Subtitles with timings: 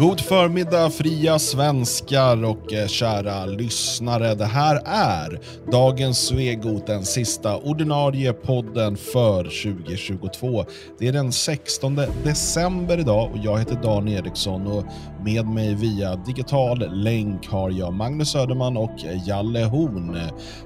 [0.00, 4.34] God förmiddag fria svenskar och eh, kära lyssnare.
[4.34, 5.40] Det här är
[5.72, 10.64] dagens Svegot, den sista ordinarie podden för 2022.
[10.98, 14.84] Det är den 16 december idag och jag heter Dan Eriksson och
[15.24, 18.96] med mig via digital länk har jag Magnus Söderman och
[19.26, 20.18] Jalle Horn.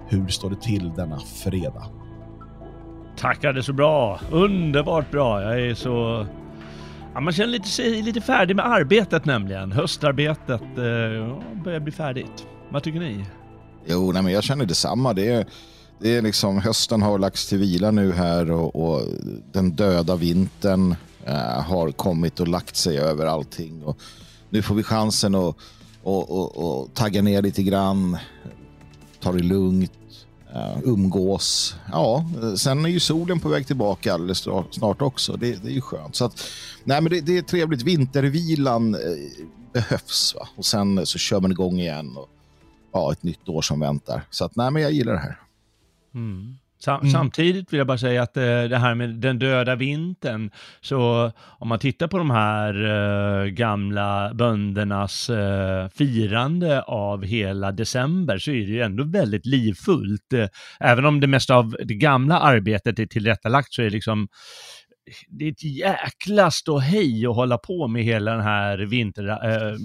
[0.08, 1.84] Hur står det till denna fredag?
[3.16, 4.20] Tackar, det så bra.
[4.30, 5.42] Underbart bra.
[5.42, 6.26] Jag är så
[7.14, 9.72] Ja, man känner lite, sig lite färdig med arbetet nämligen.
[9.72, 12.46] Höstarbetet eh, börjar bli färdigt.
[12.70, 13.24] Vad tycker ni?
[13.86, 15.12] Jo, nej, men jag känner detsamma.
[15.12, 15.46] Det är,
[16.00, 19.02] det är liksom, hösten har lagts till vila nu här och, och
[19.52, 20.94] den döda vintern
[21.24, 23.82] eh, har kommit och lagt sig över allting.
[23.82, 23.98] Och
[24.50, 25.56] nu får vi chansen att
[26.04, 28.18] och, och, och tagga ner lite grann,
[29.20, 29.92] ta det lugnt,
[30.54, 31.76] eh, umgås.
[31.92, 35.36] Ja, sen är ju solen på väg tillbaka alldeles snart också.
[35.36, 36.16] Det, det är ju skönt.
[36.16, 36.44] Så att,
[36.84, 37.82] nej, men det, det är trevligt.
[37.82, 39.00] Vintervilan eh,
[39.72, 40.34] behövs.
[40.38, 40.48] Va?
[40.56, 42.16] Och sen så kör man igång igen.
[42.16, 42.28] Och,
[42.92, 44.22] ja, ett nytt år som väntar.
[44.30, 45.38] Så att, nej, men jag gillar det här.
[46.14, 46.56] Mm.
[46.84, 47.12] Sam mm.
[47.12, 50.50] Samtidigt vill jag bara säga att eh, det här med den döda vintern,
[50.80, 58.38] så om man tittar på de här eh, gamla böndernas eh, firande av hela december
[58.38, 60.32] så är det ju ändå väldigt livfullt.
[60.32, 60.46] Eh,
[60.80, 64.28] även om det mesta av det gamla arbetet är tillrättalagt så är det liksom
[65.28, 69.76] det är ett jäkla ståhej att hålla på med hela den här vinter, eh,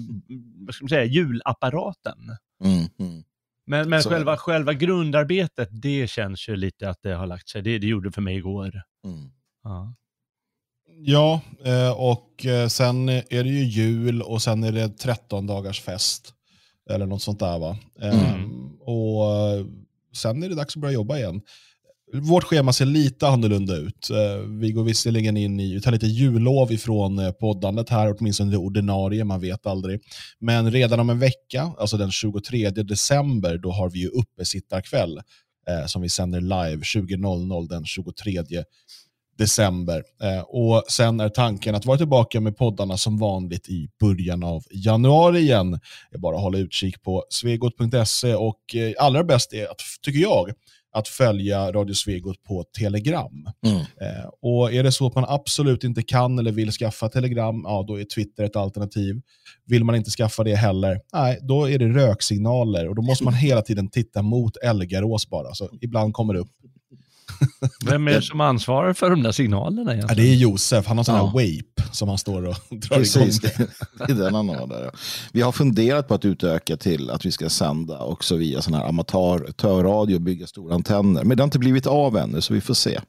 [0.66, 2.18] vad ska man säga, julapparaten.
[2.64, 3.22] Mm, mm.
[3.66, 7.62] Men, men själva, själva grundarbetet, det känns ju lite att det har lagt sig.
[7.62, 8.82] Det, det gjorde för mig igår.
[9.04, 9.30] Mm.
[9.64, 9.94] Ja.
[11.02, 15.80] Ja, eh, och eh, sen är det ju jul och sen är det 13 dagars
[15.80, 16.34] fest.
[16.90, 17.78] Eller något sånt där va.
[18.00, 18.14] Mm.
[18.14, 19.26] Ehm, och
[20.16, 21.42] sen är det dags att börja jobba igen.
[22.12, 24.10] Vårt schema ser lite annorlunda ut.
[24.10, 28.50] Eh, vi går visserligen in i, vi tar lite jullov ifrån eh, poddandet här, åtminstone
[28.50, 30.00] det ordinarie, man vet aldrig.
[30.38, 35.18] Men redan om en vecka, alltså den 23 december, då har vi ju uppesittarkväll
[35.68, 38.42] eh, som vi sänder live 20.00 den 23
[39.38, 40.02] december.
[40.22, 44.62] Eh, och Sen är tanken att vara tillbaka med poddarna som vanligt i början av
[44.70, 45.70] januari igen.
[46.10, 50.20] Det är bara att hålla utkik på svegot.se och eh, allra bäst är, att, tycker
[50.20, 50.50] jag,
[50.92, 53.48] att följa Radio Svegot på Telegram.
[53.66, 53.76] Mm.
[53.78, 57.84] Eh, och Är det så att man absolut inte kan eller vill skaffa Telegram, ja,
[57.88, 59.20] då är Twitter ett alternativ.
[59.66, 63.34] Vill man inte skaffa det heller, nej, då är det röksignaler och då måste man
[63.34, 65.54] hela tiden titta mot Elgarås bara.
[65.54, 66.52] Så ibland kommer det upp
[67.86, 70.08] vem är det som ansvarar för de där signalerna egentligen?
[70.08, 71.26] Ja, det är Josef, han har sån här ja.
[71.26, 73.68] wape som han står och drar Precis, igång.
[74.06, 74.90] det är den han har där.
[75.32, 78.88] Vi har funderat på att utöka till att vi ska sända också via sån här
[78.88, 81.24] amatörradio och bygga stora antenner.
[81.24, 83.00] Men det har inte blivit av ännu, så vi får se.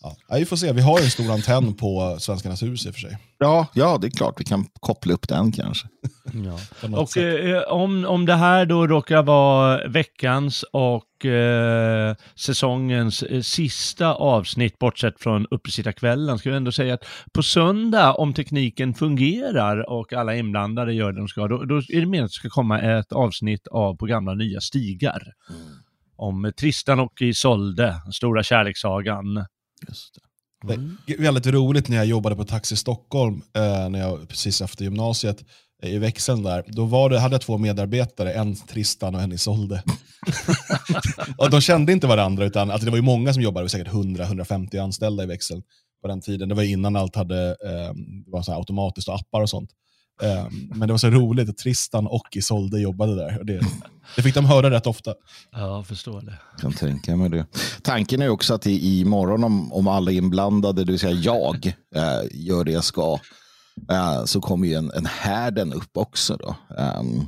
[0.00, 3.00] Ja, vi får se, vi har en stor antenn på Svenskarnas hus i och för
[3.00, 3.18] sig.
[3.38, 4.40] Ja, ja, det är klart.
[4.40, 5.88] Vi kan koppla upp den kanske.
[6.32, 6.58] Ja.
[6.98, 14.14] Och eh, om, om det här då råkar vara veckans och eh, säsongens eh, sista
[14.14, 20.12] avsnitt, bortsett från uppesittarkvällen, ska vi ändå säga att på söndag, om tekniken fungerar och
[20.12, 22.80] alla inblandade gör det de ska, då, då är det meningen att det ska komma
[22.80, 25.22] ett avsnitt av på gamla nya stigar.
[25.50, 25.62] Mm.
[26.16, 29.44] Om Tristan och Isolde, stora kärlekssagan.
[29.88, 30.20] Just det.
[30.74, 30.96] Mm.
[31.06, 34.84] Det är väldigt roligt när jag jobbade på Taxi Stockholm, eh, när jag, precis efter
[34.84, 35.44] gymnasiet,
[35.82, 36.64] eh, i växeln där.
[36.68, 39.82] Då var det, hade jag två medarbetare, en Tristan och en Isolde.
[41.38, 44.82] och de kände inte varandra, utan alltså det var ju många som jobbade, säkert 100-150
[44.82, 45.62] anställda i växeln
[46.02, 46.48] på den tiden.
[46.48, 47.94] Det var innan allt hade eh,
[48.24, 49.70] det var så automatiskt och appar och sånt.
[50.22, 53.38] Um, men det var så roligt att Tristan och Isolde jobbade där.
[53.38, 53.60] Och det,
[54.16, 55.14] det fick de höra rätt ofta.
[55.52, 56.38] Ja, jag förstår det.
[56.60, 57.46] Kan tänka mig det.
[57.82, 62.22] Tanken är också att i, imorgon om, om alla inblandade, det vill säga jag, äh,
[62.30, 63.18] gör det jag ska,
[63.90, 66.36] äh, så kommer ju en, en härden upp också.
[66.36, 66.56] Då.
[67.00, 67.26] Um,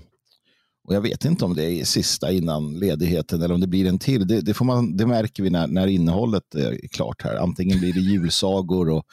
[0.88, 3.98] och jag vet inte om det är sista innan ledigheten eller om det blir en
[3.98, 4.26] till.
[4.26, 7.36] Det, det får man, det märker vi när, när innehållet är klart här.
[7.36, 9.04] Antingen blir det julsagor och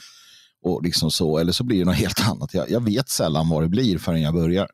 [0.68, 2.54] och liksom så, eller så blir det något helt annat.
[2.54, 4.68] Jag, jag vet sällan vad det blir förrän jag börjar.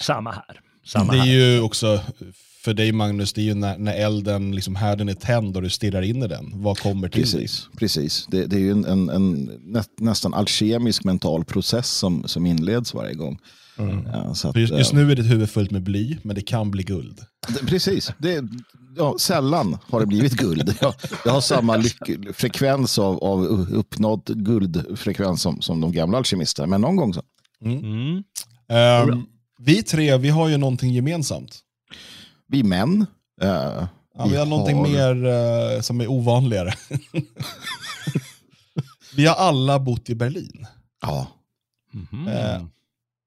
[0.00, 0.60] Samma här.
[0.86, 1.32] Samma det är här.
[1.32, 2.00] ju också,
[2.64, 5.70] för dig Magnus, det är ju när, när elden, liksom härden är tänd och du
[5.70, 6.52] stirrar in i den.
[6.54, 7.78] Vad kommer till Precis, dig?
[7.78, 8.26] precis.
[8.28, 12.94] Det, det är ju en, en, en nä, nästan alkemisk mental process som, som inleds
[12.94, 13.38] varje gång.
[13.80, 14.08] Mm.
[14.12, 16.82] Ja, att, just, just, nu är ditt huvud fullt med bly, men det kan bli
[16.82, 17.20] guld.
[17.66, 18.12] Precis.
[18.18, 18.44] Det,
[18.96, 20.74] ja, sällan har det blivit guld.
[20.80, 20.94] Jag,
[21.24, 21.82] jag har samma
[22.34, 27.22] frekvens av, av uppnådd guldfrekvens som, som de gamla alkemisterna, men någon gång så.
[27.64, 27.78] Mm.
[27.78, 28.24] Mm.
[29.10, 29.26] Um,
[29.58, 31.60] vi tre, vi har ju någonting gemensamt.
[32.48, 33.06] Vi män.
[33.42, 33.88] Uh, ja,
[34.24, 36.74] vi, vi har någonting mer uh, som är ovanligare.
[39.16, 40.66] vi har alla bott i Berlin.
[41.02, 41.26] Ja.
[41.94, 42.58] Mm -hmm.
[42.58, 42.66] uh,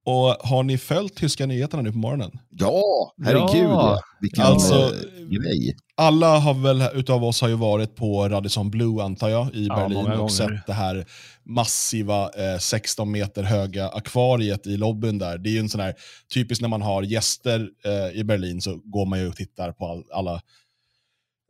[0.05, 2.31] Och har ni följt tyska nyheterna nu på morgonen?
[2.49, 3.69] Ja, herregud.
[3.69, 3.99] Ja.
[4.21, 4.89] Vilken Alltså, eh,
[5.29, 5.75] grej.
[5.95, 9.75] Alla har väl, utav oss har ju varit på Radisson Blue antar jag, i Ja,
[9.75, 10.29] Berlin och gånger.
[10.29, 11.05] sett det här
[11.45, 15.37] massiva eh, 16 meter höga akvariet i lobbyn där.
[15.37, 15.93] Det är ju en sån här,
[16.33, 19.85] typiskt när man har gäster eh, i Berlin så går man ju och tittar på
[19.87, 20.41] all, alla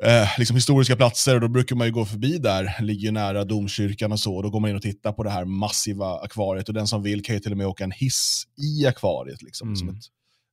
[0.03, 3.43] eh, liksom historiska platser och då brukar man ju gå förbi där, ligger ju nära
[3.45, 6.67] domkyrkan och så, och då går man in och tittar på det här massiva akvariet
[6.67, 8.43] och den som vill kan ju till och med åka en hiss
[8.81, 9.41] i akvariet.
[9.41, 9.75] Liksom, Mm.
[9.77, 9.95] som ett,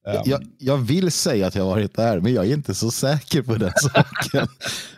[0.08, 2.90] ehm, Jag, jag vill säga att jag har varit där, men jag är inte så
[2.90, 4.48] säker på den saken.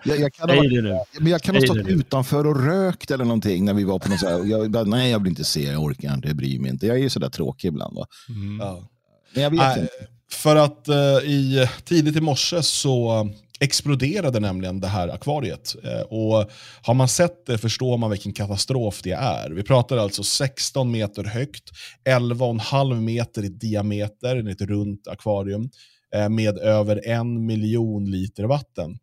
[0.05, 0.99] Jag, jag kan ha, nu.
[1.21, 4.21] men jag kan ha stått utanför och rökt eller någonting när vi var på något
[4.21, 4.45] så här.
[4.45, 6.87] Jag, nej, jag vill inte se, jag orkar inte, jag bryr mig inte.
[6.87, 7.97] Jag är ju sådär tråkig ibland.
[7.97, 8.07] Va?
[8.29, 8.59] Mm.
[8.61, 8.89] ja.
[9.35, 9.93] Men jag vet Nej, inte.
[10.33, 10.97] För att eh,
[11.31, 13.29] i, tidigt i morse så
[13.63, 15.75] exploderade nämligen det här akvariet.
[15.85, 16.51] Eh, och
[16.83, 19.51] har man sett det förstår man vilken katastrof det är.
[19.51, 21.71] Vi pratar alltså 16 meter högt,
[22.09, 25.71] 11,5 meter i diameter, ett runt akvarium,
[26.15, 28.99] eh, med över en miljon liter vatten.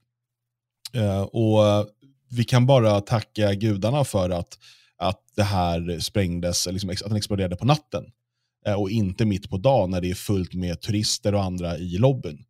[0.94, 1.90] Eh, och
[2.30, 4.58] vi kan bara tacka gudarna för att,
[4.98, 8.04] att det här sprängdes, liksom, att den exploderade på natten
[8.78, 12.46] och inte mitt på dagen när det är fullt med turister och andra i lobbyn.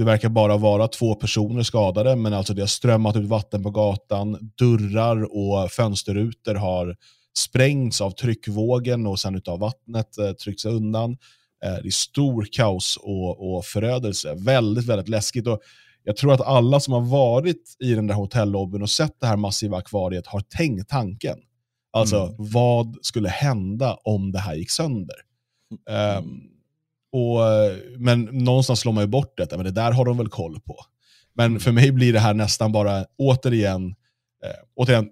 [0.00, 3.70] Det verkar bara vara två personer skadade, men alltså det har strömmat ut vatten på
[3.70, 6.96] gatan, dörrar och fönsterrutor har
[7.38, 11.10] sprängts av tryckvågen och sen utav vattnet eh, tryckts undan.
[11.64, 14.34] Eh, det är stor kaos och, och förödelse.
[14.34, 15.46] Väldigt, väldigt läskigt.
[15.46, 15.60] Och
[16.04, 19.36] jag tror att alla som har varit i den där hotellobbyn och sett det här
[19.36, 21.38] massiva akvariet har tänkt tanken.
[21.92, 22.34] Alltså, Mm.
[22.38, 25.16] vad skulle hända om det här gick sönder?
[25.90, 26.18] Mm.
[26.18, 26.40] Ehm,
[27.12, 27.40] och,
[27.98, 30.76] men någonstans slår man ju bort det, men det där har de väl koll på.
[31.34, 33.86] Men för mig blir det här nästan bara, återigen,
[34.44, 35.08] eh, återigen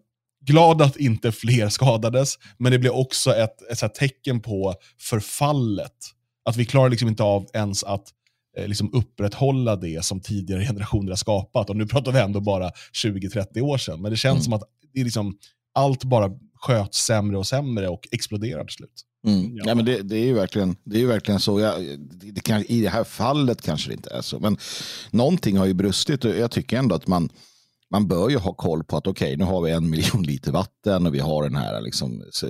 [0.47, 5.93] glad att inte fler skadades, men det blir också ett, ett här tecken på förfallet.
[6.45, 8.05] Att vi klarar liksom inte av ens att
[8.59, 11.71] eh, liksom upprätthålla det som tidigare generationer har skapat.
[11.71, 12.71] Och nu pratar vi ändå bara
[13.05, 14.45] 20-30 år sedan, men det känns Mm.
[14.45, 14.63] som att
[14.93, 15.39] det är liksom,
[15.75, 19.05] allt bara sköts sämre och sämre och exploderar till slut.
[19.27, 19.57] Mm.
[19.57, 19.63] Ja.
[19.67, 19.75] Ja.
[19.75, 21.61] men det, det, är ju verkligen, det är ju verkligen så.
[21.61, 24.39] Jag, det, det kan, I det här fallet kanske det inte är så.
[24.41, 24.57] Men
[25.11, 27.29] någonting har ju brustit och jag tycker ändå att man,
[27.91, 31.07] man bör ju ha koll på att okej, nu har vi en miljon liter vatten
[31.07, 32.47] och vi har den här, liksom, så,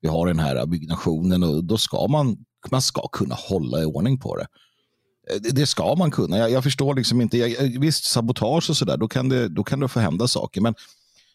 [0.00, 2.36] vi har den här byggnationen och då ska man,
[2.70, 4.46] man ska kunna hålla i ordning på det.
[5.30, 6.38] Eh, Det, det ska man kunna.
[6.38, 7.38] Jag, jag förstår liksom inte.
[7.38, 10.60] Jag, jag- visst, sabotage och sådär, då, kan det- då kan det få hända saker.
[10.60, 10.74] Men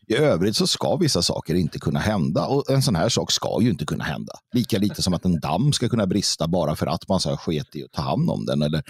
[0.08, 3.58] i övrigt så ska vissa saker inte kunna hända och en sån här sak ska
[3.62, 4.34] ju inte kunna hända.
[4.54, 7.38] Lika lite som att en damm ska kunna brista bara för att man så här
[7.38, 8.62] sket i att ta hand om den.
[8.62, 8.84] Eller,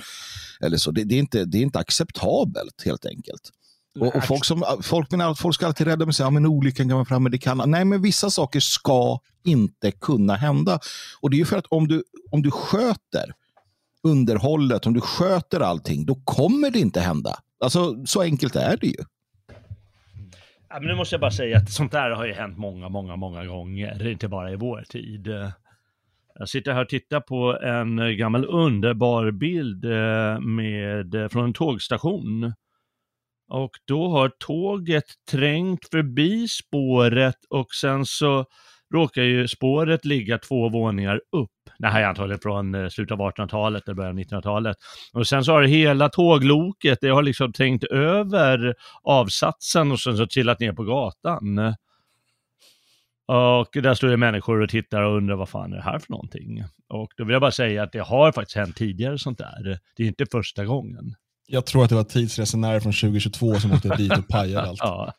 [0.61, 0.91] eller så.
[0.91, 3.51] Det, det, är inte, det är inte acceptabelt helt enkelt.
[3.99, 6.45] Och, och folk, som, folk menar att folk ska alltid rädda med sig, ja men
[6.45, 7.71] olyckan kan vara framme, det kan.
[7.71, 10.79] Nej men vissa saker ska inte kunna hända.
[11.21, 13.33] Och det är ju för att om du, om du sköter
[14.03, 17.39] underhållet, om du sköter allting, då kommer det inte hända.
[17.59, 19.03] Alltså så enkelt är det ju.
[20.75, 23.15] Ja, men nu måste jag bara säga att sånt där har ju hänt många, många,
[23.15, 25.27] många gånger, inte bara i vår tid.
[26.39, 31.53] Jag sitter här och tittar på en gammal underbar bild eh, med, eh, från en
[31.53, 32.53] tågstation.
[33.47, 38.45] Och då har tåget trängt förbi spåret och sen så
[38.93, 41.54] råkar ju spåret ligga två våningar upp.
[41.77, 44.77] Det här är antagligen från eh, slutet av 1800-talet eller början av 1900-talet.
[45.13, 50.27] Och sen så har hela tågloket, det har liksom trängt över avsatsen och sen så
[50.27, 51.75] trillat ner på gatan.
[53.27, 56.11] Och där står det människor och tittar och undrar vad fan är det här för
[56.11, 56.63] någonting?
[56.89, 59.79] Och då vill jag bara säga att det har faktiskt hänt tidigare sånt där.
[59.95, 61.15] Det är inte första gången.
[61.47, 64.79] Jag tror att det var tidsresenärer från 2022 som åkte dit och pajade allt.
[64.83, 65.13] Ja.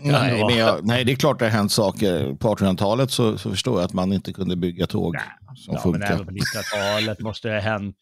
[0.00, 2.34] Nej, men jag, nej, det är klart det har hänt saker.
[2.34, 5.16] På 1800-talet så, så förstår jag att man inte kunde bygga tåg
[5.56, 6.12] som Ja, men funkar.
[6.14, 7.96] även på 1900-talet måste det ha hänt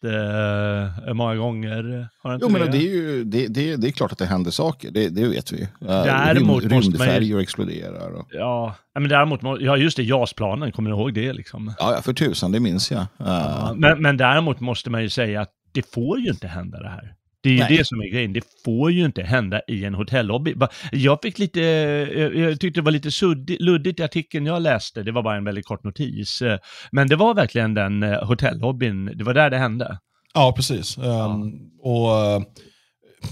[1.07, 2.07] eh, många gånger.
[2.23, 4.25] Har det inte Jo, men det är ju det, det, det är klart att det
[4.25, 4.91] händer saker.
[4.91, 5.61] Det, det vet vi.
[5.61, 8.09] Uh, Däremot måste man ju- rymdfärjor exploderar.
[8.11, 11.73] Och, Ja, men däremot, ja just det, JAS-planen, kommer ni ihåg det liksom?
[11.79, 12.99] ja, ja, för tusan, det minns jag.
[13.01, 16.79] Uh, Ja, men, men däremot måste man ju säga att det får ju inte hända
[16.79, 17.13] det här.
[17.43, 17.77] Det är ju Nej.
[17.77, 18.33] det som är grejen.
[18.33, 20.55] Det får ju inte hända i en hotellobby.
[20.91, 25.03] Jag fick lite, eh, jag tyckte det var lite suddig, luddigt i artikeln jag läste.
[25.03, 26.41] Det var bara en väldigt kort notis.
[26.41, 26.57] Eh,
[26.91, 29.97] Men det var verkligen den eh, hotellobbyn, det var där det hände.
[30.33, 30.97] Ja, precis.
[30.97, 32.41] Ehm, och, eh,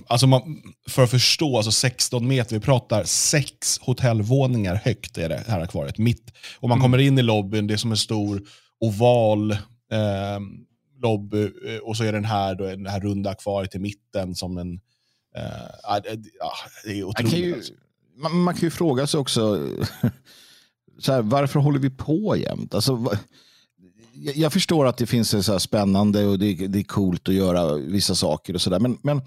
[0.08, 0.42] alltså man,
[0.90, 5.98] för att förstå, alltså 16 meter, vi pratar sex hotellvåningar högt är det här akvariet.
[5.98, 6.84] Mitt, och man Mm.
[6.84, 8.42] kommer in i lobbyn, det är som en stor
[8.80, 9.58] oval eh,
[11.02, 14.58] lobby eh, och så är den här, då, det här runda akvariet i mitten som
[14.58, 14.74] en...
[15.36, 15.44] Eh,
[15.84, 16.52] ja, det, ja,
[16.86, 17.32] det är man, otroligt.
[17.32, 17.74] kan ju, alltså.
[18.18, 19.68] man, man kan ju fråga sig också,
[21.00, 22.74] så här, varför håller vi på jämt?
[22.74, 23.18] Alltså,
[24.36, 27.74] jag förstår att det finns så här spännande och det, det är coolt att göra
[27.76, 28.80] vissa saker och sådär.
[28.80, 29.22] Men, men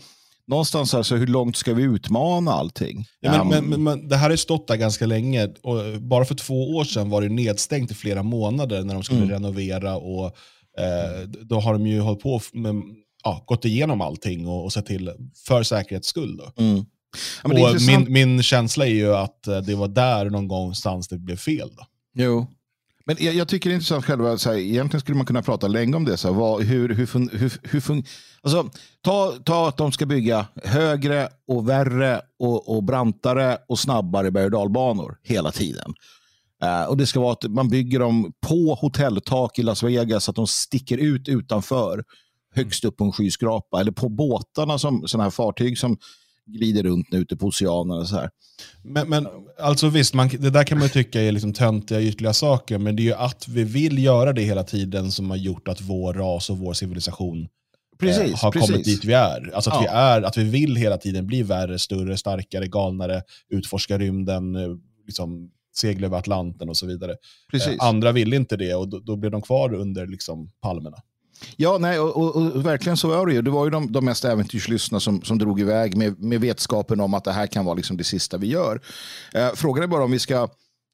[0.46, 3.06] någonstans alltså, hur långt ska vi utmana allting?
[3.20, 5.48] Ja, men, men, men, men, det här har stått där ganska länge.
[5.62, 9.22] Och bara för två år sedan var det nedstängt i flera månader när de skulle
[9.22, 9.30] mm.
[9.30, 9.96] renovera.
[9.96, 10.36] och
[10.78, 12.82] eh, Då har de ju hållit på med,
[13.24, 15.12] ja, gått igenom allting och, och sett till
[15.46, 16.36] för säkerhets skull.
[16.36, 16.62] Då.
[16.62, 16.84] Mm.
[17.44, 21.18] Ja, och min, min känsla är ju att eh, det var där någon gångstans det
[21.18, 21.70] blev fel.
[21.76, 21.86] Då.
[22.14, 22.46] Jo,
[23.04, 25.68] men jag, jag, tycker det är intressant själva, så här, egentligen skulle man kunna prata
[25.68, 26.16] länge om det.
[26.16, 28.04] Så här, vad, hur, hur, fun, hur, hur fun,
[28.42, 34.30] alltså, ta, ta att de ska bygga högre och värre och, och brantare och snabbare
[34.30, 35.94] berg och dalbanor hela tiden.
[36.64, 40.30] Uh, och Det ska vara att man bygger dem på hotelltak i Las Vegas så
[40.30, 42.04] att de sticker ut utanför
[42.54, 43.80] högst upp på en skyskrapa.
[43.80, 45.96] Eller på båtarna, som sådana här fartyg som
[46.46, 47.98] glider runt nu ute på oceanen.
[47.98, 48.30] Och så här.
[48.84, 49.26] Men, men
[49.60, 53.02] alltså visst, man, det där kan man tycka är liksom töntiga ytliga saker, men det
[53.02, 56.50] är ju att vi vill göra det hela tiden som har gjort att vår ras
[56.50, 57.48] och vår civilisation
[58.02, 58.70] precis, eh, har precis.
[58.70, 59.50] kommit dit vi är.
[59.54, 59.80] Alltså att, ja.
[59.80, 60.22] vi är.
[60.22, 64.68] att vi vill hela tiden bli värre, större, starkare, galnare, utforska rymden, eh,
[65.06, 67.12] liksom, segla över Atlanten och så vidare.
[67.52, 70.96] Eh, andra vill inte det och då, då blir de kvar under liksom, palmerna.
[71.56, 73.42] Ja, nej, och, och, och, verkligen så var det ju.
[73.42, 77.14] Det var ju de, de mest äventyrslystna som, som drog iväg med, med vetskapen om
[77.14, 78.80] att det här kan vara liksom det sista vi gör.
[79.34, 80.48] Eh, frågan är bara om vi ska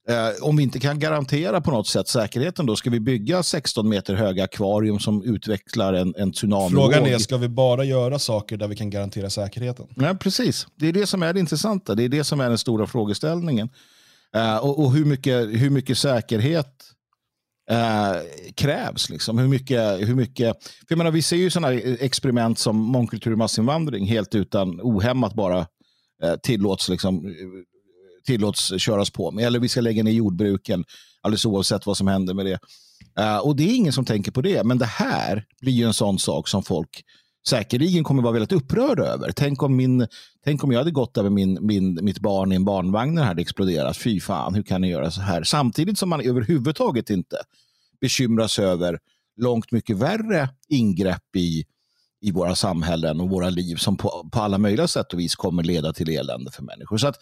[0.08, 3.88] Eh, om vi inte kan garantera på något sätt säkerheten då, ska vi bygga 16
[3.88, 6.70] meter höga akvarium som utvecklar en, en tsunami?
[6.70, 9.86] Frågan är, ska vi bara göra saker där vi kan garantera säkerheten?
[9.94, 10.66] Nej, precis.
[10.76, 11.94] Det är det som är det intressanta.
[11.94, 13.68] Det är det som är den stora frågeställningen.
[14.36, 16.84] Eh, och, och hur, mycket, hur mycket säkerhet
[17.70, 18.16] eh,
[18.54, 19.10] krävs.
[19.10, 19.38] Liksom.
[19.38, 23.38] Hur mycket, hur mycket, för jag menar, vi ser ju sådana experiment som mångkultur och
[23.38, 25.58] massinvandring helt utan ohämmat bara
[26.22, 27.32] eh, tillåts, liksom, eh,
[28.26, 29.46] tillåts köras på med.
[29.46, 30.84] Eller vi ska lägga ner jordbruken
[31.20, 32.58] alldeles oavsett vad som händer med det.
[33.20, 34.64] Uh, och det är ingen som tänker på det.
[34.64, 37.04] Men det här blir ju en sån sak som folk
[37.46, 39.32] säkerligen kommer vara väldigt upprörda över.
[39.36, 40.06] Tänk om, min,
[40.44, 43.28] tänk om jag hade gått över min, min, mitt barn i en barnvagn när det
[43.28, 43.96] hade exploderat.
[43.96, 45.42] Fy fan, hur kan ni göra så här?
[45.42, 47.36] Samtidigt som man överhuvudtaget inte
[48.00, 48.98] bekymras över
[49.36, 51.64] långt mycket värre ingrepp i,
[52.20, 55.62] i våra samhällen och våra liv som på, på alla möjliga sätt och vis kommer
[55.62, 56.98] leda till elände för människor.
[56.98, 57.16] Så att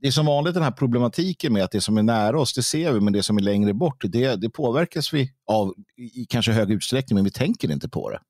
[0.00, 2.62] det är som vanligt den här problematiken med att det som är nära oss, det
[2.62, 5.74] ser vi, men det som är längre bort, det, det påverkas vi av
[6.16, 8.20] i kanske hög utsträckning, men vi tänker inte på det.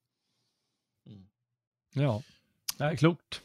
[1.99, 2.21] Ja,
[2.77, 3.41] det är klokt.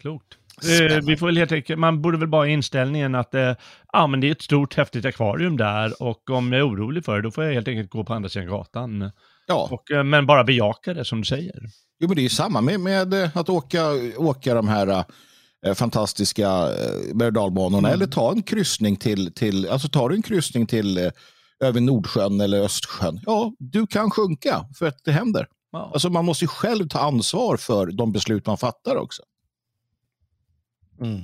[0.00, 0.36] Klokt.
[0.62, 3.54] Eh, vi får väl helt enkelt, man borde väl bara ha inställningen att eh,
[3.92, 7.16] ja, men det är ett stort häftigt akvarium där och om jag är orolig för
[7.16, 9.10] det då får jag helt enkelt gå på andra sidan gatan.
[9.46, 9.68] Ja.
[9.70, 11.60] Och, eh, men bara bejaka det som du säger.
[11.98, 13.82] Jo, men det är ju samma med, med att åka,
[14.16, 15.04] åka de här
[15.66, 17.84] äh, fantastiska äh, berg mm.
[17.84, 21.10] eller ta en kryssning till, till alltså tar du en kryssning till
[21.64, 25.46] över Nordsjön eller Östsjön, ja, du kan sjunka för att det händer.
[25.76, 25.90] Ja.
[25.92, 29.22] Alltså man måste ju själv ta ansvar för de beslut man fattar också.
[31.00, 31.20] Mm.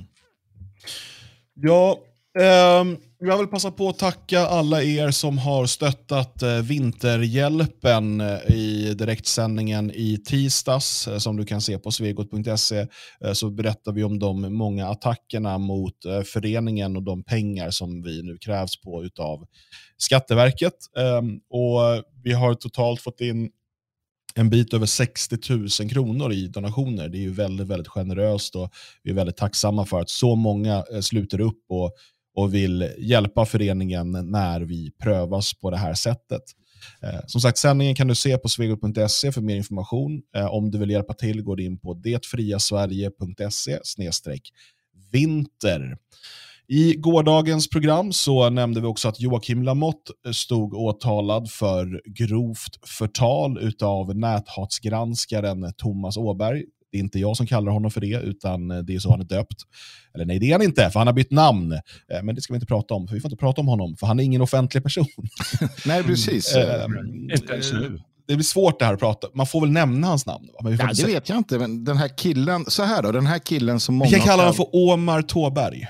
[1.55, 1.99] Ja,
[2.39, 2.85] eh,
[3.19, 8.93] jag vill passa på att tacka alla er som har stöttat eh, Vinterhjälpen eh, i
[8.93, 11.07] direktsändningen i tisdags.
[11.07, 12.87] Eh, som du kan se på svegot.se
[13.23, 18.01] eh, så berättar vi om de många attackerna mot eh, föreningen och de pengar som
[18.01, 19.45] vi nu krävs på av
[19.97, 20.75] Skatteverket.
[20.97, 23.49] Ehm, och Vi har totalt fått in
[24.35, 25.37] en bit över 60
[25.81, 27.09] 000 kronor i donationer.
[27.09, 28.69] Det är ju väldigt, väldigt generöst och
[29.03, 31.91] vi är väldigt tacksamma för att så många eh, sluter upp och,
[32.35, 36.41] och vill hjälpa föreningen när vi prövas på det här sättet.
[37.01, 40.21] Eh, som sagt, sändningen kan du se på svegot.se för mer information.
[40.35, 43.79] Eh, om du vill hjälpa till går du in på detfriasverige.se
[45.11, 45.97] vinter.
[46.67, 53.71] I gårdagens program så nämnde vi också att Joakim Lamotte stod åtalad för grovt förtal
[53.81, 56.63] av näthatsgranskaren Thomas Åberg.
[56.91, 59.25] Det är inte jag som kallar honom för det, utan det är så han är
[59.25, 59.57] döpt.
[60.15, 61.71] Eller nej, det är han inte, för han har bytt namn.
[61.73, 63.95] Eh, men det ska vi inte prata om, för vi får inte prata om honom,
[63.95, 65.07] för han är ingen offentlig person.
[65.85, 66.55] nej, precis.
[66.55, 67.31] Mm.
[67.31, 69.27] Inte ens nu det blir svårt det här att prata.
[69.33, 70.47] Man får väl nämna hans namn?
[70.53, 70.59] Va?
[70.63, 71.59] Men ja, det vet jag inte.
[71.59, 74.09] Men den här killen, så här då, den här killen som många...
[74.09, 75.87] Vi kan kalla honom för Omar Tåberg.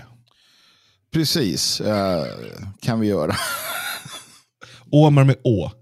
[1.13, 2.24] Precis, uh,
[2.82, 3.36] kan vi göra.
[4.91, 5.72] Åmar med Å.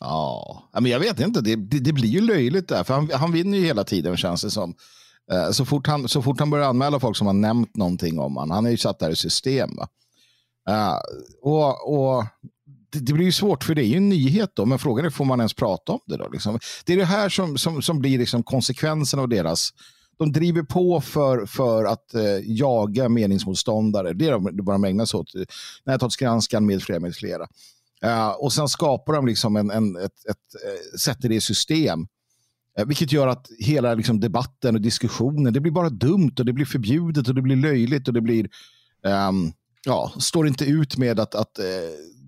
[0.00, 1.40] ja, men jag vet inte.
[1.40, 2.84] Det, det, det, blir ju löjligt där.
[2.84, 4.74] För han, han vinner ju hela tiden känns det som.
[5.32, 8.36] Uh, så, fort han, så fort han börjar anmäla folk som har nämnt någonting om
[8.36, 8.50] honom.
[8.50, 9.70] Han är ju satt där i system.
[10.70, 10.98] Uh,
[11.42, 12.24] och, och
[12.92, 14.66] det, det, blir ju svårt för det är ju en nyhet då.
[14.66, 16.28] Men frågan är, får man ens prata om det då?
[16.28, 16.58] Liksom?
[16.84, 19.70] Det är det här som, som, som blir liksom konsekvensen av deras
[20.20, 24.12] de driver på för, för att eh, jaga meningsmotståndare.
[24.12, 25.32] Det är vad de ägnar sig åt.
[25.84, 27.00] Näthatsgranskan med flera.
[27.00, 27.48] Med flera.
[28.04, 31.40] Uh, och sen skapar de liksom en, en, ett, ett, eh, ett, sätter det i
[31.40, 32.00] system.
[32.80, 36.52] Uh, vilket gör att hela liksom, debatten och diskussionen, det blir bara dumt och det
[36.52, 38.48] blir förbjudet och det blir löjligt och det blir,
[39.28, 39.52] um,
[39.86, 41.64] ja, står inte ut med att, att, uh,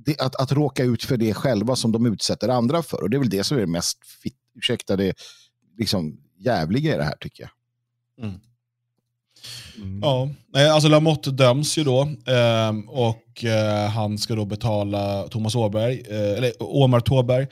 [0.04, 3.02] det, att, att råka ut för det själva som de utsätter andra för.
[3.02, 3.98] Och det är väl det som är det mest,
[4.56, 5.14] ursäkta det,
[5.78, 7.50] liksom jävliga i det här tycker jag.
[8.20, 8.40] Mm.
[9.76, 10.00] Mm.
[10.02, 10.28] Ja,
[10.72, 16.38] alltså Lamotte döms ju då eh, och eh, han ska då betala Thomas Åberg, eh,
[16.38, 17.46] eller Omar Tåberg,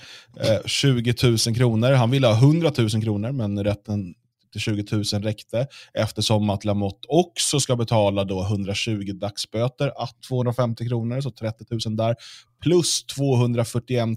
[0.67, 1.93] 20 000 kronor.
[1.93, 4.15] Han ville ha 100 000 kronor, men rätten
[4.53, 10.89] till 20 000 räckte eftersom att Lamotte också ska betala då 120 dagsböter, att 250
[10.89, 12.17] kronor, så 30 000 där,
[12.63, 14.09] plus 241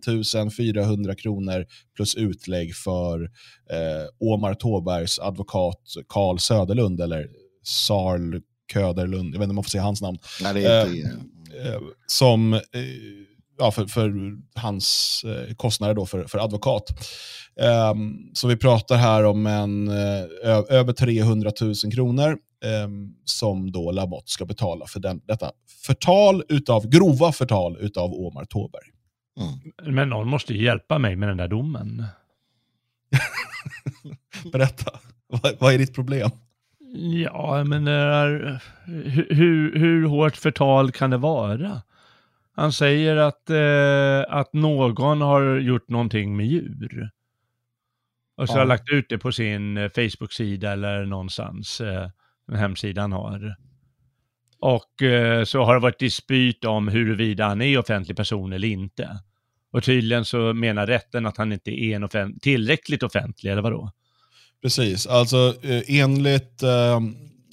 [0.58, 3.24] 400 kronor plus utlägg för
[3.72, 7.28] eh, Omar Tåbergs advokat Karl Söderlund, eller
[7.64, 8.42] Sarl
[8.74, 10.18] Köderlund, jag vet inte om man får säga hans namn.
[10.42, 11.08] Nej, det är inte...
[11.08, 12.60] Eh, eh, som, eh,
[13.58, 14.14] ja, för, för
[14.56, 16.86] hans eh, kostnader då för, för advokat.
[17.92, 20.26] Um, så vi pratar här om en uh,
[20.70, 22.38] över 300 000 kronor
[22.86, 25.52] um, som då Lamotte ska betala för den, detta
[25.86, 28.86] förtal utav, grova förtal utav Omar Tåberg.
[29.40, 29.96] Mm.
[29.96, 32.06] Men någon måste ju hjälpa mig med den där domen.
[34.52, 34.92] Berätta,
[35.28, 36.30] vad, vad är ditt problem?
[36.96, 37.88] Ja, men
[39.30, 41.82] hur, hur hårt förtal kan det vara?
[42.56, 47.10] Han säger att, eh, att någon har gjort någonting med djur.
[48.38, 48.60] Och så ja.
[48.60, 52.10] har lagt ut det på sin eh, Facebook-sida eller någonstans, eh,
[52.54, 53.56] hemsidan har.
[54.60, 59.20] Och eh, så har det varit dispyt om huruvida han är offentlig person eller inte.
[59.72, 63.92] Och tydligen så menar rätten att han inte är en offent tillräckligt offentlig, eller vadå?
[64.62, 65.56] Precis, alltså
[65.88, 67.00] enligt, eh,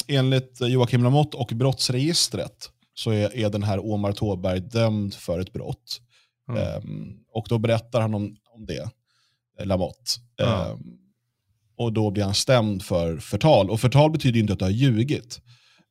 [0.09, 5.53] enligt Joakim Lamotte och brottsregistret så är, är den här Omar Tåberg dömd för ett
[5.53, 6.01] brott.
[6.49, 6.77] Mm.
[6.77, 8.91] Um, och då berättar han om, om det,
[9.65, 10.11] Lamotte.
[10.43, 10.73] Mm.
[10.73, 10.99] Um,
[11.77, 13.71] och då blir han stämd för förtal.
[13.71, 15.41] Och förtal betyder inte att du har ljugit.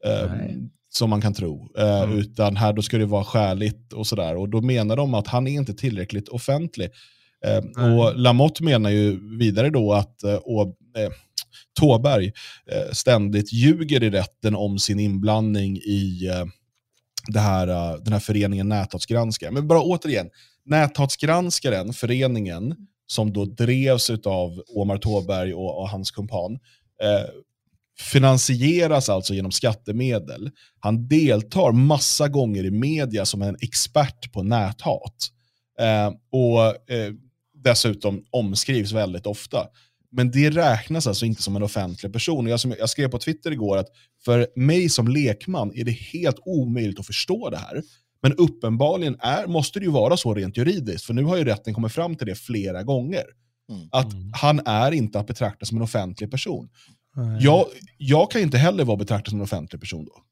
[0.06, 1.70] Um, som man kan tro.
[1.80, 2.18] Uh, mm.
[2.18, 4.36] Utan här då ska det vara skäligt och sådär.
[4.36, 6.90] Och då menar de att han är inte tillräckligt offentlig.
[7.98, 11.14] och Lamotte menar ju vidare då att uh, och, uh,
[11.80, 16.30] Tåberg uh, ständigt ljuger i rätten om sin inblandning i
[17.28, 19.54] det här, äh, den här föreningen Näthatsgranskaren.
[19.54, 20.30] Men bara återigen,
[20.66, 22.76] Näthatsgranskaren, föreningen
[23.08, 26.54] som då drevs av Omar Tåberg och, och hans kumpan,
[27.04, 27.30] eh,
[28.00, 30.52] finansieras alltså genom skattemedel.
[30.80, 35.28] Han deltar massa gånger i media som en expert på näthat.
[35.80, 37.14] Eh, och eh,
[37.54, 39.68] dessutom omskrivs väldigt ofta.
[40.12, 42.48] Men det räknas alltså inte som en offentlig person.
[42.48, 43.90] Jag, som, jag skrev på Twitter igår att
[44.26, 47.84] för mig som lekman är det helt omöjligt att förstå det här.
[48.22, 51.74] Men uppenbarligen är, måste det ju vara så rent juridiskt, för nu har ju rätten
[51.74, 53.24] kommit fram till det flera gånger.
[53.70, 53.90] Mm.
[53.92, 54.32] Att mm.
[54.34, 56.70] han är inte att betrakta som en offentlig person.
[57.40, 57.66] Jag,
[57.98, 60.24] jag kan inte heller vara betraktad som en offentlig person då.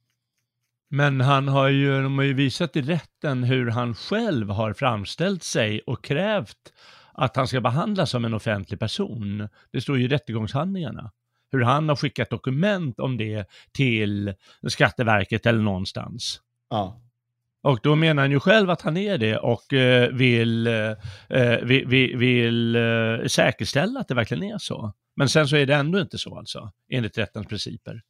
[0.90, 5.44] Men han har ju, de har ju visat i rätten hur han själv har framställt
[5.44, 6.74] sig och krävt
[7.14, 9.50] att han ska behandlas som en offentlig person.
[9.72, 11.12] Det står ju i rättegångshandlingarna.
[11.52, 14.34] Hur han har skickat dokument om det till
[14.68, 16.42] Skatteverket eller någonstans.
[16.70, 17.02] Ja.
[17.62, 20.92] Och då menar han ju själv att han är det och eh, vill, eh,
[21.30, 24.94] eh vill, vill, vill eh, säkerställa att det verkligen är så.
[25.16, 28.02] Men sen så är det ändå inte så alltså, enligt rättens principer.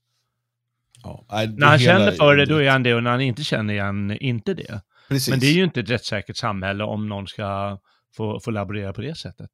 [1.04, 1.26] Ja,
[1.58, 3.82] när han känner för det, då är han det och när han inte känner är
[3.82, 4.82] han inte det.
[5.10, 5.30] Precis.
[5.30, 7.80] Men det är ju inte ett rättssäkert samhälle om någon ska
[8.15, 9.50] få, få laborera på det sättet.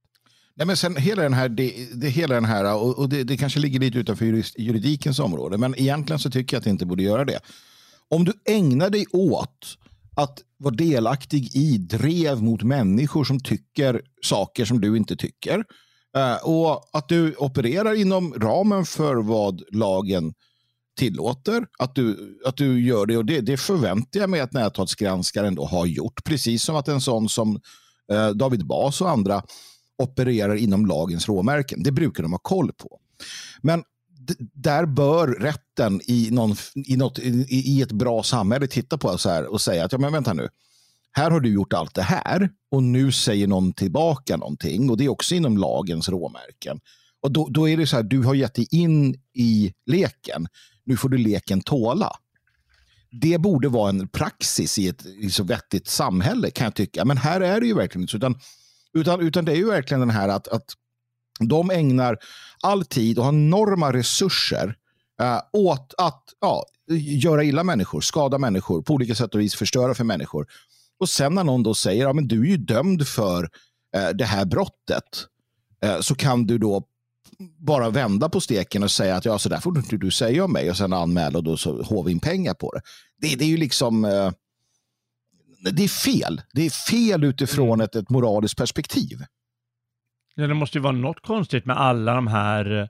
[0.55, 3.37] Nej, men sen hela den här, det, det hela den här och, och det, det,
[3.37, 4.25] kanske ligger lite utanför
[4.57, 7.39] juridikens område, men egentligen så tycker jag att det inte borde göra det.
[8.09, 9.77] Om du ägnar dig åt
[10.15, 15.63] att vara delaktig i drev mot människor som tycker saker som du inte tycker
[16.17, 20.33] eh, och att du opererar inom ramen för vad lagen
[20.97, 25.55] tillåter att du, att du gör det och det, det förväntar jag mig att näthatsgranskaren
[25.55, 26.23] då har gjort.
[26.23, 27.59] Precis som att en sån som
[28.11, 29.43] eh, David Bas och andra
[29.97, 31.83] opererar inom lagens råmärken.
[31.83, 32.99] Det brukar de ha koll på.
[33.61, 33.83] Men
[34.53, 39.29] där bör rätten i, någon, i, något, i, i, ett bra samhälle titta på så
[39.29, 40.49] här och säga att ja, men vänta nu.
[41.11, 45.05] Här har du gjort allt det här och nu säger någon tillbaka någonting och det
[45.05, 46.79] är också inom lagens råmärken.
[47.21, 50.47] Och då, då är det så här, du har gett dig in i leken.
[50.85, 52.11] Nu får du leken tåla.
[53.21, 57.05] Det borde vara en praxis i ett i så vettigt samhälle kan jag tycka.
[57.05, 58.33] Men här är det ju verkligen inte så.
[58.93, 60.65] Utan, utan, det är ju verkligen den här att, att
[61.39, 62.17] de ägnar
[62.61, 64.75] all tid och har enorma resurser
[65.21, 66.65] eh, åt att ja,
[66.97, 70.47] göra illa människor, skada människor, på olika sätt och vis förstöra för människor.
[70.99, 73.49] Och sen när någon då säger, ja men du är ju dömd för
[73.95, 75.25] eh, det här brottet,
[75.83, 76.83] eh, så kan du då
[77.59, 80.45] bara vända på steken och säga att ja, så där får du inte du säga
[80.45, 82.81] om mig och sen anmäla och då så håva in pengar på det.
[83.17, 84.31] Det, det är ju liksom, eh,
[85.71, 86.41] det är fel.
[86.53, 89.17] Det är fel utifrån ett, ett moraliskt perspektiv.
[90.35, 92.89] Ja, det måste ju vara något konstigt med alla de här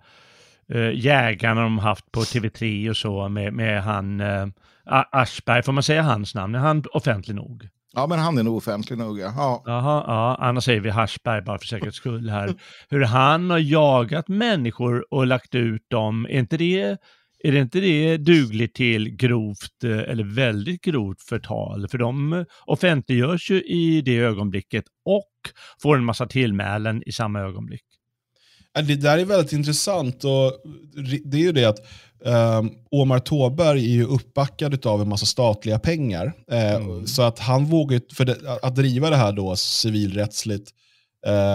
[0.73, 4.47] eh, jägarna de haft på TV3 och så med, med han eh,
[5.11, 6.55] Aschberg, får man säga hans namn?
[6.55, 7.69] Är han offentlig nog?
[7.95, 9.19] Ja, men han är nog offentlig nog.
[9.19, 9.63] Ja.
[9.65, 12.53] Jaha, ja, annars säger vi Haschberg bara för säkerhets skull här.
[12.89, 16.97] Hur han har jagat människor och lagt ut dem, är inte det,
[17.43, 21.87] är det inte det dugligt till grovt eh, eller väldigt grovt förtal?
[21.87, 25.31] För de offentliggörs ju i det ögonblicket och
[25.81, 27.83] får en massa tillmälen i samma ögonblick.
[28.73, 30.53] Det där är väldigt intressant och
[31.23, 31.79] det är ju det att
[32.25, 36.25] Um, Omar Tåberg är ju uppbackad av en massa statliga pengar.
[36.51, 37.07] Uh, mm.
[37.07, 40.71] Så att han vågar, för det, att driva det här då civilrättsligt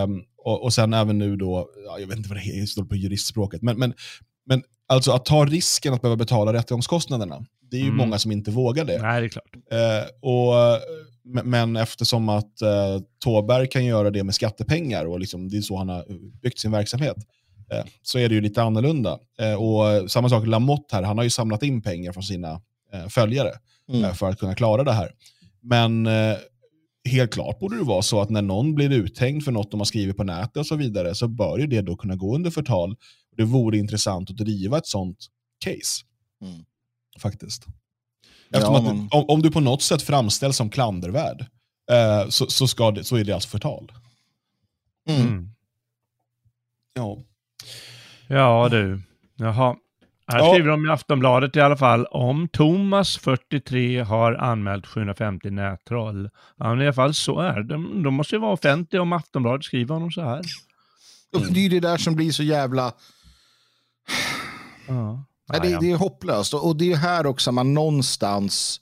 [0.05, 1.69] um, och, och sen även nu då,
[2.01, 3.95] jag vet inte vad det står på juristspråket, men, men,
[4.47, 7.97] men alltså att ta risken att behöva betala rättegångskostnaderna, det är ju mm.
[7.97, 9.03] många som inte vågar det.
[9.03, 9.55] Nej, det är klart.
[9.55, 10.55] Uh, och,
[11.45, 15.77] men eftersom att uh, Tåberg kan göra det med skattepengar och liksom, det är så
[15.77, 16.05] han har
[16.43, 17.17] byggt sin verksamhet,
[17.73, 19.19] Eh, så är det ju lite annorlunda.
[19.39, 22.61] Eh, och Samma sak Lamotte här, han har ju samlat in pengar från sina
[22.93, 23.53] eh, följare
[23.93, 24.15] mm.
[24.15, 25.11] för att kunna klara det här.
[25.63, 26.09] Men
[27.11, 29.85] helt klart borde det vara så att när någon blir uthängd för något de har
[29.85, 32.97] skrivit på nätet och så vidare så bör ju det då kunna gå under förtal.
[33.39, 35.27] Det vore intressant att driva ett sånt
[35.65, 36.05] case.
[36.43, 36.65] Mm.
[37.19, 37.67] Faktiskt.
[38.49, 41.47] Ja, att, om, om, du på något sätt framställs som klandervärd
[41.91, 43.93] eh, så, så, ska det, så är det alltså förtal.
[45.09, 45.23] Mm.
[45.23, 45.51] mm.
[46.95, 47.19] Ja.
[48.29, 49.03] Ja du,
[49.37, 49.77] jaha.
[50.27, 50.53] Här ja.
[50.53, 56.31] skriver de i Aftonbladet i alla fall om Thomas 43 har anmält 750 nättroll.
[56.57, 57.69] Ja, men i alla fall så är det.
[57.69, 60.43] De, de måste ju vara offentliga om Aftonbladet skriver honom så här.
[61.37, 61.53] Mm.
[61.53, 62.93] Det är ju det där som blir så jävla...
[64.89, 65.25] Ja.
[65.49, 66.55] Nej, det, det, är hopplöst.
[66.55, 68.81] Och det är här också man någonstans,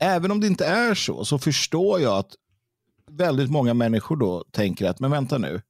[0.00, 2.34] även om det inte är så, så förstår jag att
[3.10, 5.62] väldigt många människor då tänker att, men vänta nu,